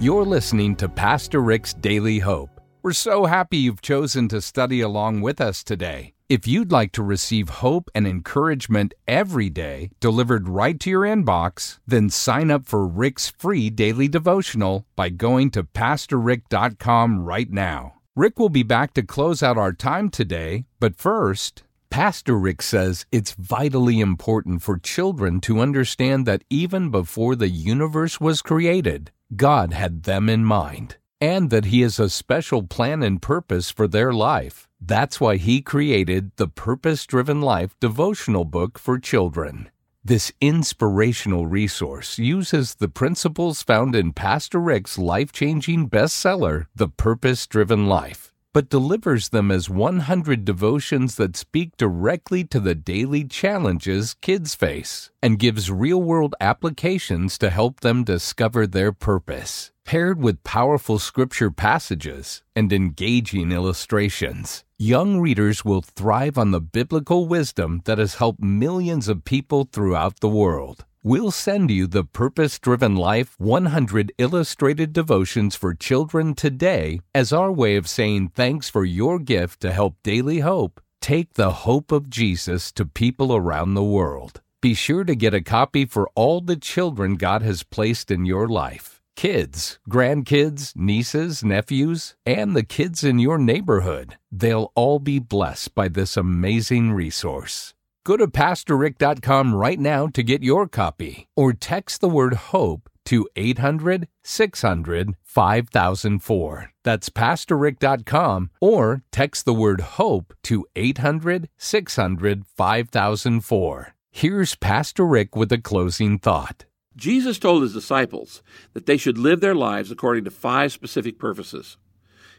You're 0.00 0.24
listening 0.24 0.76
to 0.76 0.88
Pastor 0.88 1.40
Rick's 1.40 1.74
Daily 1.74 2.20
Hope. 2.20 2.60
We're 2.82 2.92
so 2.92 3.26
happy 3.26 3.56
you've 3.56 3.82
chosen 3.82 4.28
to 4.28 4.40
study 4.40 4.80
along 4.80 5.20
with 5.20 5.40
us 5.40 5.64
today. 5.64 6.14
If 6.28 6.46
you'd 6.46 6.70
like 6.70 6.92
to 6.92 7.02
receive 7.02 7.48
hope 7.48 7.90
and 7.94 8.06
encouragement 8.06 8.92
every 9.08 9.48
day 9.48 9.90
delivered 9.98 10.46
right 10.46 10.78
to 10.80 10.90
your 10.90 11.02
inbox, 11.02 11.78
then 11.86 12.10
sign 12.10 12.50
up 12.50 12.66
for 12.66 12.86
Rick's 12.86 13.30
free 13.30 13.70
daily 13.70 14.08
devotional 14.08 14.86
by 14.94 15.08
going 15.08 15.50
to 15.52 15.64
PastorRick.com 15.64 17.24
right 17.24 17.50
now. 17.50 17.94
Rick 18.14 18.38
will 18.38 18.50
be 18.50 18.62
back 18.62 18.94
to 18.94 19.02
close 19.02 19.42
out 19.42 19.56
our 19.56 19.72
time 19.72 20.10
today, 20.10 20.66
but 20.80 20.96
first, 20.96 21.62
Pastor 21.90 22.38
Rick 22.38 22.62
says 22.62 23.06
it's 23.10 23.32
vitally 23.32 24.00
important 24.00 24.62
for 24.62 24.78
children 24.78 25.40
to 25.40 25.60
understand 25.60 26.26
that 26.26 26.44
even 26.50 26.90
before 26.90 27.34
the 27.34 27.48
universe 27.48 28.20
was 28.20 28.42
created, 28.42 29.10
God 29.34 29.72
had 29.72 30.02
them 30.02 30.28
in 30.28 30.44
mind, 30.44 30.96
and 31.20 31.50
that 31.50 31.66
He 31.66 31.80
has 31.80 31.98
a 31.98 32.10
special 32.10 32.62
plan 32.62 33.02
and 33.02 33.22
purpose 33.22 33.70
for 33.70 33.88
their 33.88 34.12
life. 34.12 34.68
That's 34.80 35.20
why 35.20 35.36
He 35.36 35.62
created 35.62 36.32
the 36.36 36.48
Purpose 36.48 37.06
Driven 37.06 37.40
Life 37.40 37.74
devotional 37.80 38.44
book 38.44 38.78
for 38.78 38.98
children. 38.98 39.70
This 40.04 40.30
inspirational 40.40 41.46
resource 41.46 42.18
uses 42.18 42.76
the 42.76 42.88
principles 42.88 43.62
found 43.62 43.96
in 43.96 44.12
Pastor 44.12 44.60
Rick's 44.60 44.98
life 44.98 45.32
changing 45.32 45.90
bestseller, 45.90 46.66
The 46.76 46.88
Purpose 46.88 47.46
Driven 47.46 47.86
Life 47.86 48.32
but 48.58 48.70
delivers 48.70 49.28
them 49.28 49.52
as 49.52 49.70
100 49.70 50.44
devotions 50.44 51.14
that 51.14 51.36
speak 51.36 51.76
directly 51.76 52.42
to 52.42 52.58
the 52.58 52.74
daily 52.74 53.22
challenges 53.22 54.14
kids 54.14 54.56
face 54.56 55.12
and 55.22 55.38
gives 55.38 55.70
real 55.70 56.02
world 56.02 56.34
applications 56.40 57.38
to 57.38 57.50
help 57.50 57.78
them 57.78 58.02
discover 58.02 58.66
their 58.66 58.90
purpose, 58.90 59.70
paired 59.84 60.20
with 60.20 60.42
powerful 60.42 60.98
scripture 60.98 61.52
passages 61.52 62.42
and 62.56 62.72
engaging 62.72 63.52
illustrations. 63.52 64.64
Young 64.76 65.20
readers 65.20 65.64
will 65.64 65.82
thrive 65.82 66.36
on 66.36 66.50
the 66.50 66.60
biblical 66.60 67.28
wisdom 67.28 67.82
that 67.84 67.98
has 67.98 68.16
helped 68.16 68.42
millions 68.42 69.06
of 69.06 69.24
people 69.24 69.68
throughout 69.70 70.18
the 70.18 70.28
world. 70.28 70.84
We'll 71.08 71.30
send 71.30 71.70
you 71.70 71.86
the 71.86 72.04
Purpose 72.04 72.58
Driven 72.58 72.94
Life 72.94 73.34
100 73.40 74.12
Illustrated 74.18 74.92
Devotions 74.92 75.56
for 75.56 75.72
Children 75.72 76.34
today 76.34 77.00
as 77.14 77.32
our 77.32 77.50
way 77.50 77.76
of 77.76 77.88
saying 77.88 78.32
thanks 78.34 78.68
for 78.68 78.84
your 78.84 79.18
gift 79.18 79.62
to 79.62 79.72
help 79.72 79.96
Daily 80.02 80.40
Hope 80.40 80.82
take 81.00 81.32
the 81.32 81.64
hope 81.64 81.92
of 81.92 82.10
Jesus 82.10 82.70
to 82.72 82.84
people 82.84 83.34
around 83.34 83.72
the 83.72 83.82
world. 83.82 84.42
Be 84.60 84.74
sure 84.74 85.02
to 85.04 85.14
get 85.14 85.32
a 85.32 85.40
copy 85.40 85.86
for 85.86 86.10
all 86.14 86.42
the 86.42 86.56
children 86.56 87.14
God 87.14 87.40
has 87.40 87.62
placed 87.62 88.10
in 88.10 88.26
your 88.26 88.46
life 88.46 89.00
kids, 89.16 89.78
grandkids, 89.88 90.76
nieces, 90.76 91.42
nephews, 91.42 92.16
and 92.26 92.54
the 92.54 92.62
kids 92.62 93.02
in 93.02 93.18
your 93.18 93.38
neighborhood. 93.38 94.18
They'll 94.30 94.72
all 94.74 94.98
be 94.98 95.20
blessed 95.20 95.74
by 95.74 95.88
this 95.88 96.18
amazing 96.18 96.92
resource. 96.92 97.72
Go 98.08 98.16
to 98.16 98.26
PastorRick.com 98.26 99.54
right 99.54 99.78
now 99.78 100.06
to 100.06 100.22
get 100.22 100.42
your 100.42 100.66
copy 100.66 101.28
or 101.36 101.52
text 101.52 102.00
the 102.00 102.08
word 102.08 102.32
HOPE 102.32 102.88
to 103.04 103.28
800 103.36 104.08
600 104.22 105.14
5004. 105.22 106.72
That's 106.84 107.10
PastorRick.com 107.10 108.50
or 108.62 109.02
text 109.12 109.44
the 109.44 109.52
word 109.52 109.82
HOPE 109.82 110.32
to 110.44 110.66
800 110.74 111.50
600 111.58 112.46
5004. 112.46 113.94
Here's 114.10 114.54
Pastor 114.54 115.04
Rick 115.04 115.36
with 115.36 115.52
a 115.52 115.58
closing 115.58 116.18
thought. 116.18 116.64
Jesus 116.96 117.38
told 117.38 117.60
his 117.60 117.74
disciples 117.74 118.42
that 118.72 118.86
they 118.86 118.96
should 118.96 119.18
live 119.18 119.42
their 119.42 119.54
lives 119.54 119.90
according 119.90 120.24
to 120.24 120.30
five 120.30 120.72
specific 120.72 121.18
purposes. 121.18 121.76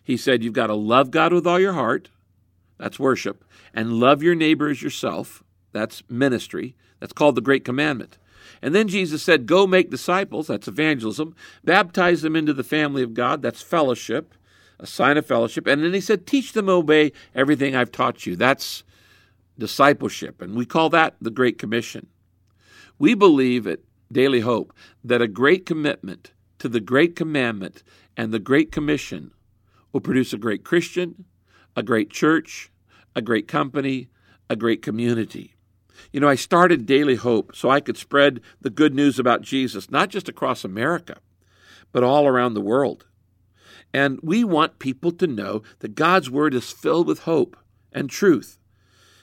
He 0.03 0.17
said, 0.17 0.43
You've 0.43 0.53
got 0.53 0.67
to 0.67 0.73
love 0.73 1.11
God 1.11 1.31
with 1.31 1.45
all 1.45 1.59
your 1.59 1.73
heart, 1.73 2.09
that's 2.79 2.97
worship, 2.97 3.45
and 3.71 3.99
love 3.99 4.23
your 4.23 4.33
neighbor 4.33 4.69
as 4.69 4.81
yourself, 4.81 5.43
that's 5.71 6.03
ministry. 6.09 6.75
That's 6.99 7.13
called 7.13 7.35
the 7.35 7.41
Great 7.41 7.65
Commandment. 7.65 8.17
And 8.61 8.75
then 8.75 8.87
Jesus 8.87 9.23
said, 9.23 9.45
Go 9.45 9.67
make 9.67 9.89
disciples, 9.89 10.47
that's 10.47 10.67
evangelism, 10.67 11.35
baptize 11.63 12.21
them 12.21 12.35
into 12.35 12.53
the 12.53 12.63
family 12.63 13.03
of 13.03 13.13
God, 13.13 13.41
that's 13.41 13.61
fellowship, 13.61 14.33
a 14.79 14.87
sign 14.87 15.17
of 15.17 15.25
fellowship. 15.25 15.67
And 15.67 15.83
then 15.83 15.93
he 15.93 16.01
said, 16.01 16.25
Teach 16.25 16.53
them 16.53 16.69
obey 16.69 17.11
everything 17.35 17.75
I've 17.75 17.91
taught 17.91 18.25
you. 18.25 18.35
That's 18.35 18.83
discipleship. 19.57 20.41
And 20.41 20.55
we 20.55 20.65
call 20.65 20.89
that 20.89 21.15
the 21.21 21.31
Great 21.31 21.57
Commission. 21.57 22.07
We 22.97 23.13
believe 23.13 23.67
at 23.67 23.79
Daily 24.11 24.41
Hope 24.41 24.73
that 25.03 25.21
a 25.21 25.27
great 25.27 25.65
commitment 25.65 26.31
to 26.59 26.67
the 26.67 26.79
Great 26.79 27.15
Commandment 27.15 27.83
and 28.17 28.33
the 28.33 28.39
Great 28.39 28.71
Commission 28.71 29.31
will 29.91 30.01
produce 30.01 30.33
a 30.33 30.37
great 30.37 30.63
Christian, 30.63 31.25
a 31.75 31.83
great 31.83 32.09
church, 32.09 32.71
a 33.15 33.21
great 33.21 33.47
company, 33.47 34.09
a 34.49 34.55
great 34.55 34.81
community. 34.81 35.55
You 36.11 36.19
know, 36.19 36.29
I 36.29 36.35
started 36.35 36.85
Daily 36.85 37.15
Hope 37.15 37.55
so 37.55 37.69
I 37.69 37.79
could 37.79 37.97
spread 37.97 38.41
the 38.61 38.69
good 38.69 38.93
news 38.93 39.19
about 39.19 39.41
Jesus, 39.41 39.89
not 39.89 40.09
just 40.09 40.29
across 40.29 40.63
America, 40.63 41.17
but 41.91 42.03
all 42.03 42.27
around 42.27 42.53
the 42.53 42.61
world. 42.61 43.05
And 43.93 44.19
we 44.21 44.43
want 44.43 44.79
people 44.79 45.11
to 45.13 45.27
know 45.27 45.63
that 45.79 45.95
God's 45.95 46.29
Word 46.29 46.53
is 46.53 46.71
filled 46.71 47.07
with 47.07 47.19
hope 47.19 47.57
and 47.91 48.09
truth. 48.09 48.59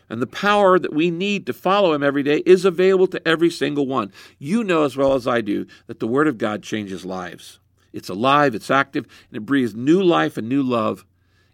And 0.09 0.23
the 0.23 0.27
power 0.27 0.79
that 0.79 0.93
we 0.93 1.11
need 1.11 1.47
to 1.47 1.53
follow 1.53 1.93
Him 1.93 2.03
every 2.03 2.23
day 2.23 2.43
is 2.47 2.65
available 2.65 3.09
to 3.09 3.29
every 3.29 3.51
single 3.51 3.87
one. 3.87 4.13
You 4.39 4.63
know 4.63 4.85
as 4.85 4.97
well 4.97 5.15
as 5.15 5.27
I 5.27 5.41
do 5.41 5.67
that 5.87 6.01
the 6.01 6.07
Word 6.07 6.29
of 6.29 6.39
God 6.39 6.63
changes 6.63 7.05
lives. 7.05 7.59
It's 7.93 8.09
alive, 8.09 8.55
it's 8.55 8.71
active, 8.71 9.07
and 9.31 9.37
it 9.37 9.47
breathes 9.47 9.75
new 9.75 10.03
life 10.03 10.37
and 10.37 10.49
new 10.49 10.63
love 10.63 11.05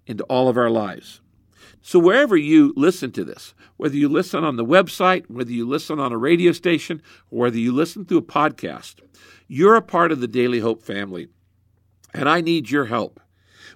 into 0.06 0.24
all 0.24 0.48
of 0.48 0.56
our 0.56 0.70
lives. 0.70 1.21
So, 1.82 1.98
wherever 1.98 2.36
you 2.36 2.72
listen 2.76 3.10
to 3.12 3.24
this, 3.24 3.54
whether 3.76 3.96
you 3.96 4.08
listen 4.08 4.44
on 4.44 4.56
the 4.56 4.64
website, 4.64 5.28
whether 5.28 5.50
you 5.50 5.68
listen 5.68 5.98
on 5.98 6.12
a 6.12 6.16
radio 6.16 6.52
station, 6.52 7.02
or 7.30 7.40
whether 7.40 7.58
you 7.58 7.72
listen 7.72 8.04
through 8.04 8.18
a 8.18 8.22
podcast, 8.22 9.00
you're 9.48 9.74
a 9.74 9.82
part 9.82 10.12
of 10.12 10.20
the 10.20 10.28
Daily 10.28 10.60
Hope 10.60 10.82
family. 10.82 11.28
And 12.14 12.28
I 12.28 12.40
need 12.40 12.70
your 12.70 12.84
help. 12.84 13.20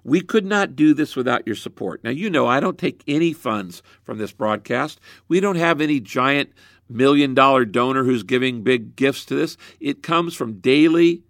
We 0.04 0.20
could 0.20 0.46
not 0.46 0.76
do 0.76 0.94
this 0.94 1.16
without 1.16 1.46
your 1.46 1.56
support. 1.56 2.04
Now, 2.04 2.10
you 2.10 2.30
know, 2.30 2.46
I 2.46 2.60
don't 2.60 2.78
take 2.78 3.02
any 3.08 3.32
funds 3.32 3.82
from 4.04 4.18
this 4.18 4.30
broadcast. 4.30 5.00
We 5.26 5.40
don't 5.40 5.56
have 5.56 5.80
any 5.80 5.98
giant 5.98 6.52
million 6.88 7.34
dollar 7.34 7.64
donor 7.64 8.04
who's 8.04 8.22
giving 8.22 8.62
big 8.62 8.94
gifts 8.94 9.24
to 9.26 9.34
this. 9.34 9.56
It 9.80 10.04
comes 10.04 10.34
from 10.34 10.60
daily 10.60 11.24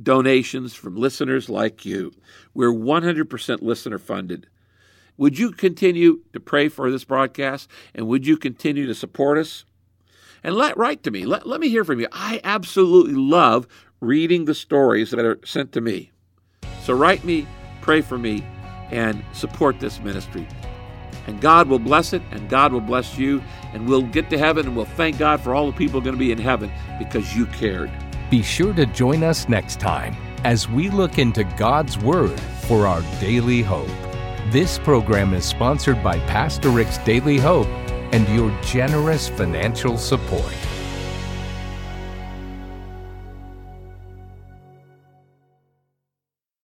donations 0.00 0.72
from 0.74 0.96
listeners 0.96 1.48
like 1.48 1.84
you. 1.84 2.12
We're 2.54 2.72
100% 2.72 3.62
listener 3.62 3.98
funded. 3.98 4.46
Would 5.16 5.38
you 5.38 5.50
continue 5.52 6.20
to 6.32 6.40
pray 6.40 6.68
for 6.68 6.90
this 6.90 7.04
broadcast? 7.04 7.68
And 7.94 8.06
would 8.06 8.26
you 8.26 8.36
continue 8.36 8.86
to 8.86 8.94
support 8.94 9.38
us? 9.38 9.64
And 10.42 10.54
let 10.54 10.76
write 10.76 11.02
to 11.04 11.10
me. 11.10 11.24
Let, 11.24 11.46
let 11.46 11.60
me 11.60 11.68
hear 11.68 11.84
from 11.84 12.00
you. 12.00 12.08
I 12.12 12.40
absolutely 12.42 13.14
love 13.14 13.66
reading 14.00 14.46
the 14.46 14.54
stories 14.54 15.10
that 15.12 15.24
are 15.24 15.38
sent 15.44 15.72
to 15.72 15.80
me. 15.80 16.10
So 16.82 16.94
write 16.94 17.24
me, 17.24 17.46
pray 17.80 18.00
for 18.00 18.18
me, 18.18 18.44
and 18.90 19.22
support 19.32 19.78
this 19.78 20.00
ministry. 20.00 20.46
And 21.28 21.40
God 21.40 21.68
will 21.68 21.78
bless 21.78 22.12
it, 22.12 22.22
and 22.32 22.48
God 22.48 22.72
will 22.72 22.80
bless 22.80 23.16
you, 23.16 23.40
and 23.72 23.88
we'll 23.88 24.02
get 24.02 24.28
to 24.30 24.38
heaven, 24.38 24.66
and 24.66 24.76
we'll 24.76 24.84
thank 24.84 25.18
God 25.18 25.40
for 25.40 25.54
all 25.54 25.66
the 25.66 25.76
people 25.76 26.00
going 26.00 26.16
to 26.16 26.18
be 26.18 26.32
in 26.32 26.38
heaven 26.38 26.72
because 26.98 27.36
you 27.36 27.46
cared. 27.46 27.90
Be 28.28 28.42
sure 28.42 28.74
to 28.74 28.86
join 28.86 29.22
us 29.22 29.48
next 29.48 29.78
time 29.78 30.16
as 30.42 30.68
we 30.68 30.90
look 30.90 31.18
into 31.18 31.44
God's 31.44 31.96
Word 31.98 32.40
for 32.66 32.86
our 32.88 33.02
daily 33.20 33.62
hope. 33.62 33.88
This 34.50 34.76
program 34.76 35.34
is 35.34 35.44
sponsored 35.44 36.02
by 36.02 36.18
Pastor 36.20 36.68
Rick's 36.70 36.98
Daily 36.98 37.38
Hope 37.38 37.68
and 38.12 38.28
your 38.28 38.50
generous 38.62 39.28
financial 39.28 39.96
support. 39.96 40.52